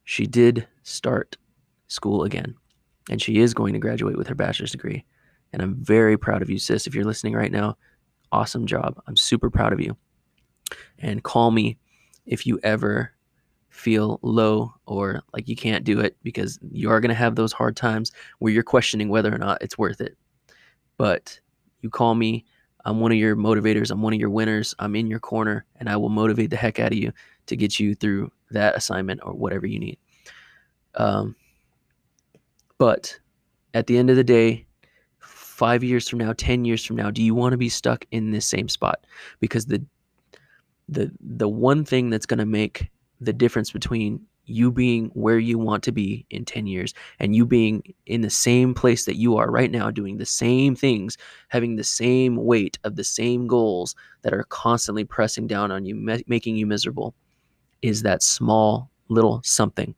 she 0.04 0.26
did 0.26 0.66
start 0.82 1.36
school 1.86 2.24
again. 2.24 2.56
And 3.08 3.22
she 3.22 3.38
is 3.38 3.54
going 3.54 3.72
to 3.72 3.78
graduate 3.78 4.18
with 4.18 4.26
her 4.26 4.34
bachelor's 4.34 4.72
degree. 4.72 5.04
And 5.52 5.62
I'm 5.62 5.76
very 5.76 6.18
proud 6.18 6.42
of 6.42 6.50
you, 6.50 6.58
sis. 6.58 6.88
If 6.88 6.94
you're 6.96 7.04
listening 7.04 7.34
right 7.34 7.52
now, 7.52 7.78
awesome 8.32 8.66
job. 8.66 9.00
I'm 9.06 9.16
super 9.16 9.48
proud 9.48 9.72
of 9.72 9.80
you. 9.80 9.96
And 10.98 11.22
call 11.22 11.52
me 11.52 11.78
if 12.26 12.46
you 12.46 12.58
ever 12.64 13.12
feel 13.70 14.18
low 14.22 14.74
or 14.84 15.22
like 15.32 15.48
you 15.48 15.54
can't 15.54 15.84
do 15.84 16.00
it 16.00 16.16
because 16.24 16.58
you 16.72 16.90
are 16.90 17.00
going 17.00 17.10
to 17.10 17.14
have 17.14 17.36
those 17.36 17.52
hard 17.52 17.76
times 17.76 18.10
where 18.40 18.52
you're 18.52 18.64
questioning 18.64 19.08
whether 19.08 19.32
or 19.32 19.38
not 19.38 19.62
it's 19.62 19.78
worth 19.78 20.00
it. 20.00 20.18
But 20.96 21.38
you 21.80 21.90
call 21.90 22.16
me, 22.16 22.44
I'm 22.88 23.00
one 23.00 23.12
of 23.12 23.18
your 23.18 23.36
motivators, 23.36 23.90
I'm 23.90 24.00
one 24.00 24.14
of 24.14 24.18
your 24.18 24.30
winners, 24.30 24.74
I'm 24.78 24.96
in 24.96 25.08
your 25.08 25.20
corner, 25.20 25.66
and 25.76 25.90
I 25.90 25.96
will 25.98 26.08
motivate 26.08 26.48
the 26.48 26.56
heck 26.56 26.78
out 26.78 26.92
of 26.92 26.98
you 26.98 27.12
to 27.46 27.54
get 27.54 27.78
you 27.78 27.94
through 27.94 28.32
that 28.50 28.76
assignment 28.76 29.20
or 29.22 29.34
whatever 29.34 29.66
you 29.66 29.78
need. 29.78 29.98
Um, 30.94 31.36
but 32.78 33.18
at 33.74 33.88
the 33.88 33.98
end 33.98 34.08
of 34.08 34.16
the 34.16 34.24
day, 34.24 34.64
five 35.18 35.84
years 35.84 36.08
from 36.08 36.20
now, 36.20 36.32
10 36.32 36.64
years 36.64 36.82
from 36.82 36.96
now, 36.96 37.10
do 37.10 37.22
you 37.22 37.34
want 37.34 37.52
to 37.52 37.58
be 37.58 37.68
stuck 37.68 38.06
in 38.10 38.30
this 38.30 38.46
same 38.46 38.70
spot? 38.70 39.04
Because 39.38 39.66
the 39.66 39.84
the 40.88 41.12
the 41.20 41.48
one 41.48 41.84
thing 41.84 42.08
that's 42.08 42.24
going 42.24 42.38
to 42.38 42.46
make 42.46 42.88
the 43.20 43.34
difference 43.34 43.70
between 43.70 44.18
you 44.48 44.70
being 44.70 45.10
where 45.14 45.38
you 45.38 45.58
want 45.58 45.82
to 45.84 45.92
be 45.92 46.24
in 46.30 46.44
10 46.44 46.66
years 46.66 46.94
and 47.18 47.36
you 47.36 47.44
being 47.44 47.94
in 48.06 48.22
the 48.22 48.30
same 48.30 48.74
place 48.74 49.04
that 49.04 49.16
you 49.16 49.36
are 49.36 49.50
right 49.50 49.70
now 49.70 49.90
doing 49.90 50.16
the 50.16 50.26
same 50.26 50.74
things 50.74 51.16
having 51.48 51.76
the 51.76 51.84
same 51.84 52.36
weight 52.36 52.78
of 52.84 52.96
the 52.96 53.04
same 53.04 53.46
goals 53.46 53.94
that 54.22 54.32
are 54.32 54.44
constantly 54.44 55.04
pressing 55.04 55.46
down 55.46 55.70
on 55.70 55.84
you 55.84 55.94
making 56.26 56.56
you 56.56 56.66
miserable 56.66 57.14
is 57.82 58.02
that 58.02 58.22
small 58.22 58.90
little 59.08 59.40
something 59.44 59.94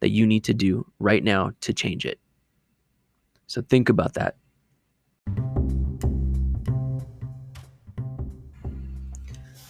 that 0.00 0.10
you 0.10 0.26
need 0.26 0.44
to 0.44 0.54
do 0.54 0.86
right 0.98 1.24
now 1.24 1.52
to 1.60 1.72
change 1.72 2.06
it. 2.06 2.18
So 3.46 3.62
think 3.62 3.88
about 3.88 4.14
that. 4.14 4.36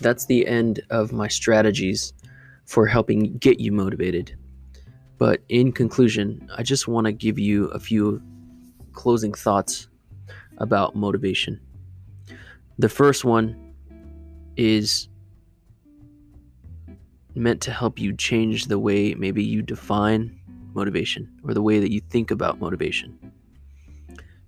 That's 0.00 0.26
the 0.26 0.46
end 0.46 0.80
of 0.90 1.12
my 1.12 1.28
strategies 1.28 2.12
for 2.68 2.86
helping 2.86 3.38
get 3.38 3.58
you 3.58 3.72
motivated. 3.72 4.36
But 5.16 5.40
in 5.48 5.72
conclusion, 5.72 6.46
I 6.54 6.62
just 6.62 6.86
want 6.86 7.06
to 7.06 7.12
give 7.12 7.38
you 7.38 7.68
a 7.68 7.80
few 7.80 8.22
closing 8.92 9.32
thoughts 9.32 9.88
about 10.58 10.94
motivation. 10.94 11.58
The 12.78 12.90
first 12.90 13.24
one 13.24 13.56
is 14.58 15.08
meant 17.34 17.62
to 17.62 17.72
help 17.72 17.98
you 17.98 18.14
change 18.14 18.66
the 18.66 18.78
way 18.78 19.14
maybe 19.14 19.42
you 19.42 19.62
define 19.62 20.38
motivation 20.74 21.26
or 21.44 21.54
the 21.54 21.62
way 21.62 21.80
that 21.80 21.90
you 21.90 22.02
think 22.10 22.30
about 22.30 22.60
motivation. 22.60 23.18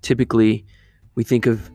Typically, 0.02 0.66
we 1.14 1.24
think 1.24 1.46
of 1.46 1.70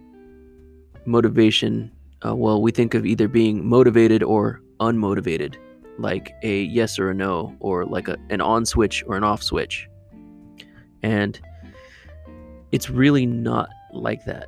motivation, 1.05 1.91
uh, 2.23 2.36
well, 2.36 2.62
we 2.62 2.71
think 2.71 2.93
of 2.93 3.03
either 3.03 3.27
being 3.27 3.67
motivated 3.67 4.21
or 4.21 4.62
unmotivated, 4.79 5.55
like 5.97 6.34
a 6.43 6.63
yes 6.63 6.99
or 6.99 7.10
a 7.10 7.13
no, 7.13 7.55
or 7.60 7.86
like 7.86 8.08
a, 8.08 8.17
an 8.29 8.41
on 8.41 8.65
switch 8.65 9.03
or 9.08 9.15
an 9.15 9.23
off 9.23 9.41
switch. 9.41 9.88
And 11.03 11.39
it's 12.71 12.89
really 12.89 13.25
not 13.25 13.69
like 13.93 14.25
that. 14.25 14.47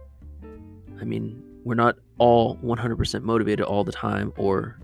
I 0.99 1.03
mean, 1.03 1.41
we're 1.63 1.75
not 1.75 1.97
all 2.17 2.57
100% 2.57 3.21
motivated 3.21 3.65
all 3.65 3.83
the 3.83 3.91
time 3.91 4.33
or 4.37 4.79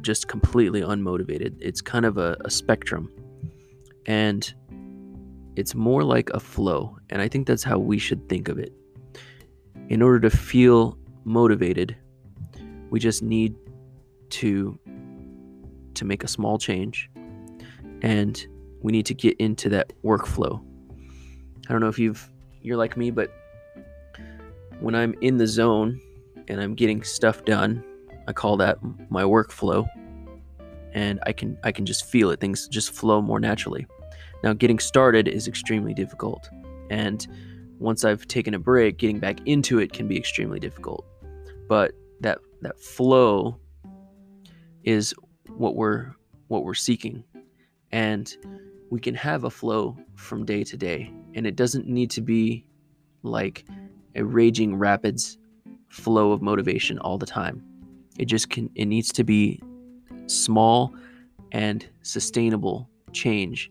just 0.00 0.28
completely 0.28 0.80
unmotivated. 0.80 1.56
It's 1.60 1.80
kind 1.80 2.04
of 2.04 2.18
a, 2.18 2.36
a 2.44 2.50
spectrum. 2.50 3.10
And 4.06 4.52
it's 5.56 5.74
more 5.74 6.02
like 6.02 6.30
a 6.30 6.40
flow. 6.40 6.96
And 7.10 7.20
I 7.20 7.28
think 7.28 7.46
that's 7.46 7.62
how 7.62 7.78
we 7.78 7.98
should 7.98 8.28
think 8.28 8.48
of 8.48 8.58
it. 8.58 8.72
In 9.88 10.02
order 10.02 10.20
to 10.20 10.30
feel 10.30 10.96
motivated, 11.24 11.96
we 12.90 13.00
just 13.00 13.22
need 13.22 13.54
to 14.30 14.78
to 15.94 16.04
make 16.04 16.24
a 16.24 16.28
small 16.28 16.58
change 16.58 17.10
and 18.02 18.46
we 18.82 18.92
need 18.92 19.06
to 19.06 19.14
get 19.14 19.36
into 19.38 19.68
that 19.70 19.92
workflow. 20.04 20.62
I 21.68 21.72
don't 21.72 21.80
know 21.80 21.88
if 21.88 21.98
you've 21.98 22.28
you're 22.60 22.76
like 22.76 22.96
me, 22.96 23.10
but 23.10 23.32
when 24.80 24.94
I'm 24.94 25.14
in 25.20 25.36
the 25.36 25.46
zone 25.46 26.00
and 26.48 26.60
I'm 26.60 26.74
getting 26.74 27.02
stuff 27.02 27.44
done, 27.44 27.84
I 28.28 28.32
call 28.32 28.56
that 28.58 28.78
my 29.10 29.22
workflow. 29.22 29.88
And 30.94 31.20
I 31.24 31.32
can 31.32 31.56
I 31.64 31.72
can 31.72 31.86
just 31.86 32.04
feel 32.04 32.30
it. 32.30 32.40
Things 32.40 32.68
just 32.68 32.92
flow 32.92 33.22
more 33.22 33.40
naturally. 33.40 33.86
Now 34.44 34.52
getting 34.52 34.78
started 34.78 35.28
is 35.28 35.48
extremely 35.48 35.94
difficult. 35.94 36.50
And 36.90 37.26
once 37.78 38.04
I've 38.04 38.26
taken 38.26 38.54
a 38.54 38.58
break, 38.58 38.98
getting 38.98 39.18
back 39.18 39.38
into 39.46 39.78
it 39.78 39.92
can 39.92 40.06
be 40.06 40.16
extremely 40.18 40.60
difficult. 40.60 41.06
But 41.68 41.92
that 42.20 42.40
that 42.60 42.78
flow 42.78 43.58
is 44.84 45.14
what 45.56 45.76
we're 45.76 46.14
what 46.48 46.64
we're 46.64 46.74
seeking. 46.74 47.24
And 47.90 48.34
we 48.90 49.00
can 49.00 49.14
have 49.14 49.44
a 49.44 49.50
flow 49.50 49.96
from 50.16 50.44
day 50.44 50.64
to 50.64 50.76
day. 50.76 51.10
And 51.34 51.46
it 51.46 51.56
doesn't 51.56 51.86
need 51.86 52.10
to 52.10 52.20
be 52.20 52.66
like 53.22 53.64
a 54.14 54.22
raging 54.22 54.76
rapids 54.76 55.38
flow 55.88 56.32
of 56.32 56.42
motivation 56.42 56.98
all 56.98 57.18
the 57.18 57.26
time. 57.26 57.62
It 58.18 58.26
just 58.26 58.50
can 58.50 58.70
it 58.74 58.86
needs 58.86 59.12
to 59.12 59.24
be 59.24 59.60
small 60.26 60.94
and 61.52 61.86
sustainable 62.02 62.88
change 63.12 63.70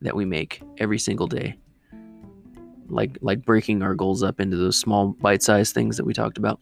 that 0.00 0.14
we 0.14 0.24
make 0.24 0.62
every 0.78 0.98
single 0.98 1.26
day. 1.26 1.56
Like 2.88 3.18
like 3.20 3.44
breaking 3.44 3.82
our 3.82 3.94
goals 3.94 4.22
up 4.22 4.40
into 4.40 4.56
those 4.56 4.78
small 4.78 5.08
bite-sized 5.20 5.74
things 5.74 5.96
that 5.96 6.04
we 6.04 6.12
talked 6.12 6.38
about. 6.38 6.60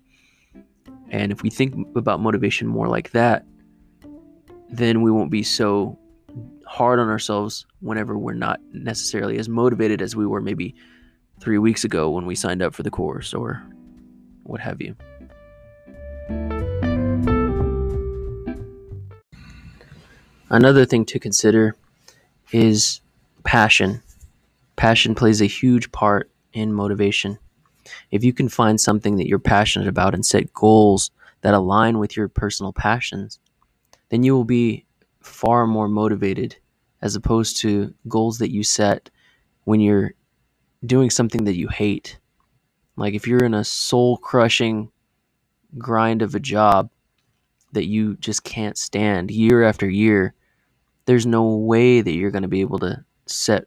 And 1.11 1.33
if 1.33 1.43
we 1.43 1.49
think 1.49 1.75
about 1.97 2.21
motivation 2.21 2.67
more 2.67 2.87
like 2.89 3.11
that, 3.13 3.47
then 4.71 5.03
we 5.03 5.11
won't 5.11 5.31
be 5.31 5.43
so 5.43 5.99
hard 6.67 6.99
on 6.99 7.09
ourselves 7.09 7.67
whenever 7.81 8.19
we're 8.19 8.35
not 8.35 8.61
necessarily 8.73 9.39
as 9.39 9.49
motivated 9.49 10.03
as 10.03 10.15
we 10.15 10.27
were 10.27 10.41
maybe 10.41 10.75
three 11.41 11.59
weeks 11.59 11.85
ago 11.85 12.11
when 12.11 12.27
we 12.27 12.35
signed 12.35 12.63
up 12.63 12.75
for 12.75 12.83
the 12.83 12.91
course 12.91 13.33
or 13.33 13.63
what 14.43 14.61
have 14.61 14.81
you. 14.81 14.95
Another 20.51 20.85
thing 20.85 21.05
to 21.07 21.19
consider 21.19 21.77
is 22.53 23.01
passion. 23.45 24.03
Passion 24.77 25.15
plays 25.15 25.41
a 25.43 25.47
huge 25.47 25.93
part 25.93 26.31
in 26.53 26.73
motivation. 26.73 27.39
If 28.11 28.25
you 28.25 28.33
can 28.33 28.49
find 28.49 28.81
something 28.81 29.17
that 29.17 29.27
you're 29.27 29.39
passionate 29.39 29.89
about 29.89 30.15
and 30.15 30.25
set 30.25 30.53
goals 30.55 31.11
that 31.43 31.55
align 31.55 31.99
with 31.99 32.17
your 32.17 32.29
personal 32.29 32.73
passions, 32.73 33.39
then 34.11 34.23
you 34.23 34.35
will 34.35 34.45
be 34.45 34.87
far 35.21 35.67
more 35.67 35.89
motivated 35.89 36.57
as 37.03 37.15
opposed 37.15 37.59
to 37.59 37.95
goals 38.09 38.39
that 38.39 38.51
you 38.51 38.63
set 38.65 39.11
when 39.65 39.81
you're 39.81 40.15
doing 40.85 41.11
something 41.11 41.45
that 41.45 41.57
you 41.57 41.69
hate. 41.69 42.19
Like 42.97 43.15
if 43.15 43.27
you're 43.27 43.45
in 43.45 43.55
a 43.55 43.65
soul 43.65 44.17
crushing 44.17 44.91
grind 45.77 46.23
of 46.23 46.35
a 46.35 46.41
job 46.41 46.91
that 47.73 47.87
you 47.87 48.17
just 48.17 48.45
can't 48.45 48.79
stand 48.79 49.31
year 49.31 49.63
after 49.63 49.89
year, 49.89 50.35
there's 51.05 51.27
no 51.27 51.57
way 51.57 52.01
that 52.01 52.13
you're 52.13 52.31
going 52.31 52.43
to 52.43 52.49
be 52.49 52.61
able 52.61 52.79
to 52.81 53.05
set 53.27 53.67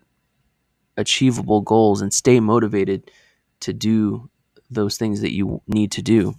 achievable 0.97 1.61
goals 1.61 2.01
and 2.01 2.13
stay 2.13 2.39
motivated 2.39 3.09
to 3.61 3.73
do 3.73 4.29
those 4.69 4.97
things 4.97 5.21
that 5.21 5.33
you 5.33 5.61
need 5.67 5.91
to 5.91 6.01
do. 6.01 6.35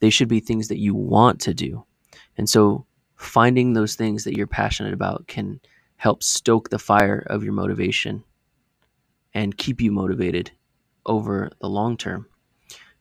They 0.00 0.10
should 0.10 0.28
be 0.28 0.40
things 0.40 0.68
that 0.68 0.78
you 0.78 0.94
want 0.94 1.40
to 1.42 1.54
do. 1.54 1.84
And 2.36 2.48
so 2.48 2.86
finding 3.22 3.72
those 3.72 3.94
things 3.94 4.24
that 4.24 4.36
you're 4.36 4.46
passionate 4.46 4.92
about 4.92 5.26
can 5.26 5.60
help 5.96 6.22
stoke 6.22 6.68
the 6.68 6.78
fire 6.78 7.24
of 7.28 7.44
your 7.44 7.52
motivation 7.52 8.24
and 9.34 9.56
keep 9.56 9.80
you 9.80 9.92
motivated 9.92 10.50
over 11.06 11.50
the 11.60 11.68
long 11.68 11.96
term. 11.96 12.26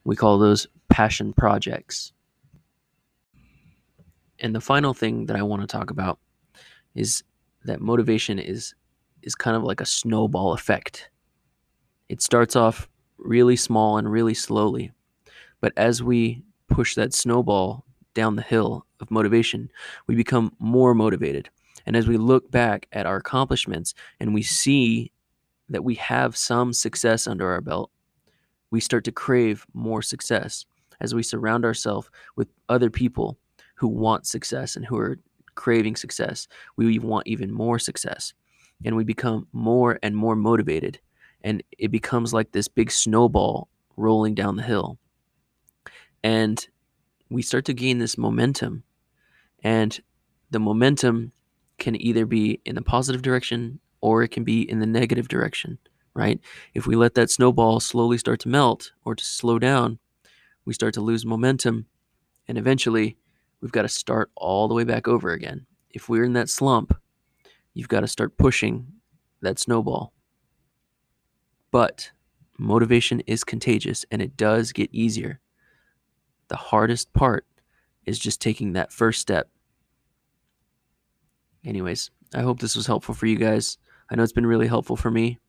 We 0.03 0.15
call 0.15 0.37
those 0.37 0.67
passion 0.89 1.33
projects. 1.33 2.13
And 4.39 4.55
the 4.55 4.61
final 4.61 4.93
thing 4.93 5.25
that 5.27 5.35
I 5.35 5.43
want 5.43 5.61
to 5.61 5.67
talk 5.67 5.91
about 5.91 6.19
is 6.95 7.23
that 7.63 7.81
motivation 7.81 8.39
is 8.39 8.73
is 9.21 9.35
kind 9.35 9.55
of 9.55 9.63
like 9.63 9.81
a 9.81 9.85
snowball 9.85 10.53
effect. 10.53 11.09
It 12.09 12.21
starts 12.23 12.55
off 12.55 12.89
really 13.17 13.55
small 13.55 13.97
and 13.97 14.11
really 14.11 14.33
slowly, 14.33 14.91
but 15.59 15.73
as 15.77 16.01
we 16.01 16.41
push 16.67 16.95
that 16.95 17.13
snowball 17.13 17.85
down 18.13 18.35
the 18.35 18.41
hill 18.41 18.85
of 18.99 19.11
motivation, 19.11 19.71
we 20.07 20.15
become 20.15 20.53
more 20.59 20.93
motivated. 20.93 21.49
And 21.85 21.95
as 21.95 22.07
we 22.07 22.17
look 22.17 22.51
back 22.51 22.87
at 22.91 23.05
our 23.05 23.17
accomplishments 23.17 23.93
and 24.19 24.33
we 24.33 24.43
see 24.43 25.11
that 25.69 25.83
we 25.83 25.95
have 25.95 26.37
some 26.37 26.73
success 26.73 27.27
under 27.27 27.51
our 27.51 27.61
belt, 27.61 27.91
we 28.69 28.79
start 28.79 29.03
to 29.05 29.11
crave 29.11 29.65
more 29.73 30.01
success 30.01 30.65
as 30.99 31.15
we 31.15 31.23
surround 31.23 31.65
ourselves 31.65 32.09
with 32.35 32.47
other 32.69 32.89
people 32.89 33.37
who 33.75 33.87
want 33.87 34.27
success 34.27 34.75
and 34.75 34.85
who 34.85 34.97
are 34.97 35.17
craving 35.55 35.95
success. 35.95 36.47
We 36.77 36.99
want 36.99 37.27
even 37.27 37.51
more 37.51 37.79
success 37.79 38.33
and 38.85 38.95
we 38.95 39.03
become 39.03 39.47
more 39.53 39.99
and 40.03 40.15
more 40.15 40.35
motivated. 40.35 40.99
And 41.43 41.63
it 41.77 41.89
becomes 41.89 42.33
like 42.33 42.51
this 42.51 42.67
big 42.67 42.91
snowball 42.91 43.67
rolling 43.97 44.35
down 44.35 44.55
the 44.55 44.63
hill. 44.63 44.97
And 46.23 46.65
we 47.31 47.41
start 47.41 47.63
to 47.65 47.73
gain 47.73 47.97
this 47.97 48.17
momentum. 48.17 48.83
And 49.63 49.97
the 50.51 50.59
momentum 50.59 51.31
can 51.77 51.99
either 51.99 52.25
be 52.25 52.59
in 52.65 52.75
the 52.75 52.81
positive 52.81 53.21
direction 53.21 53.79
or 54.01 54.21
it 54.21 54.29
can 54.29 54.43
be 54.43 54.69
in 54.69 54.79
the 54.79 54.85
negative 54.85 55.29
direction, 55.29 55.77
right? 56.13 56.39
If 56.73 56.87
we 56.87 56.95
let 56.95 57.15
that 57.15 57.31
snowball 57.31 57.79
slowly 57.79 58.17
start 58.17 58.41
to 58.41 58.49
melt 58.49 58.91
or 59.05 59.15
to 59.15 59.23
slow 59.23 59.59
down, 59.59 59.97
we 60.65 60.73
start 60.73 60.93
to 60.95 61.01
lose 61.01 61.25
momentum. 61.25 61.85
And 62.47 62.57
eventually, 62.57 63.17
we've 63.61 63.71
got 63.71 63.83
to 63.83 63.89
start 63.89 64.29
all 64.35 64.67
the 64.67 64.75
way 64.75 64.83
back 64.83 65.07
over 65.07 65.31
again. 65.31 65.65
If 65.89 66.09
we're 66.09 66.25
in 66.25 66.33
that 66.33 66.49
slump, 66.49 66.93
you've 67.73 67.87
got 67.87 68.01
to 68.01 68.07
start 68.07 68.37
pushing 68.37 68.87
that 69.41 69.57
snowball. 69.57 70.11
But 71.71 72.11
motivation 72.57 73.21
is 73.21 73.45
contagious 73.45 74.05
and 74.11 74.21
it 74.21 74.35
does 74.35 74.73
get 74.73 74.89
easier. 74.91 75.39
The 76.51 76.57
hardest 76.57 77.13
part 77.13 77.45
is 78.05 78.19
just 78.19 78.41
taking 78.41 78.73
that 78.73 78.91
first 78.91 79.21
step. 79.21 79.49
Anyways, 81.63 82.11
I 82.35 82.41
hope 82.41 82.59
this 82.59 82.75
was 82.75 82.85
helpful 82.85 83.15
for 83.15 83.25
you 83.25 83.37
guys. 83.37 83.77
I 84.09 84.15
know 84.15 84.23
it's 84.23 84.33
been 84.33 84.45
really 84.45 84.67
helpful 84.67 84.97
for 84.97 85.09
me. 85.09 85.39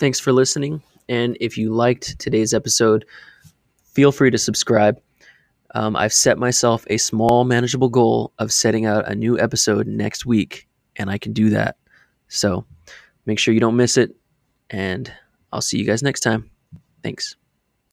Thanks 0.00 0.18
for 0.18 0.32
listening. 0.32 0.82
And 1.08 1.36
if 1.40 1.56
you 1.56 1.72
liked 1.72 2.18
today's 2.18 2.52
episode, 2.52 3.04
feel 3.84 4.10
free 4.10 4.32
to 4.32 4.38
subscribe. 4.38 5.00
Um, 5.76 5.94
I've 5.94 6.12
set 6.12 6.36
myself 6.36 6.84
a 6.90 6.96
small, 6.96 7.44
manageable 7.44 7.90
goal 7.90 8.32
of 8.40 8.52
setting 8.52 8.84
out 8.84 9.08
a 9.08 9.14
new 9.14 9.38
episode 9.38 9.86
next 9.86 10.26
week, 10.26 10.66
and 10.96 11.08
I 11.08 11.18
can 11.18 11.32
do 11.32 11.50
that. 11.50 11.76
So 12.26 12.66
make 13.26 13.38
sure 13.38 13.54
you 13.54 13.60
don't 13.60 13.76
miss 13.76 13.96
it, 13.96 14.16
and 14.70 15.12
I'll 15.52 15.60
see 15.60 15.78
you 15.78 15.86
guys 15.86 16.02
next 16.02 16.22
time. 16.22 16.50
Thanks. 17.04 17.36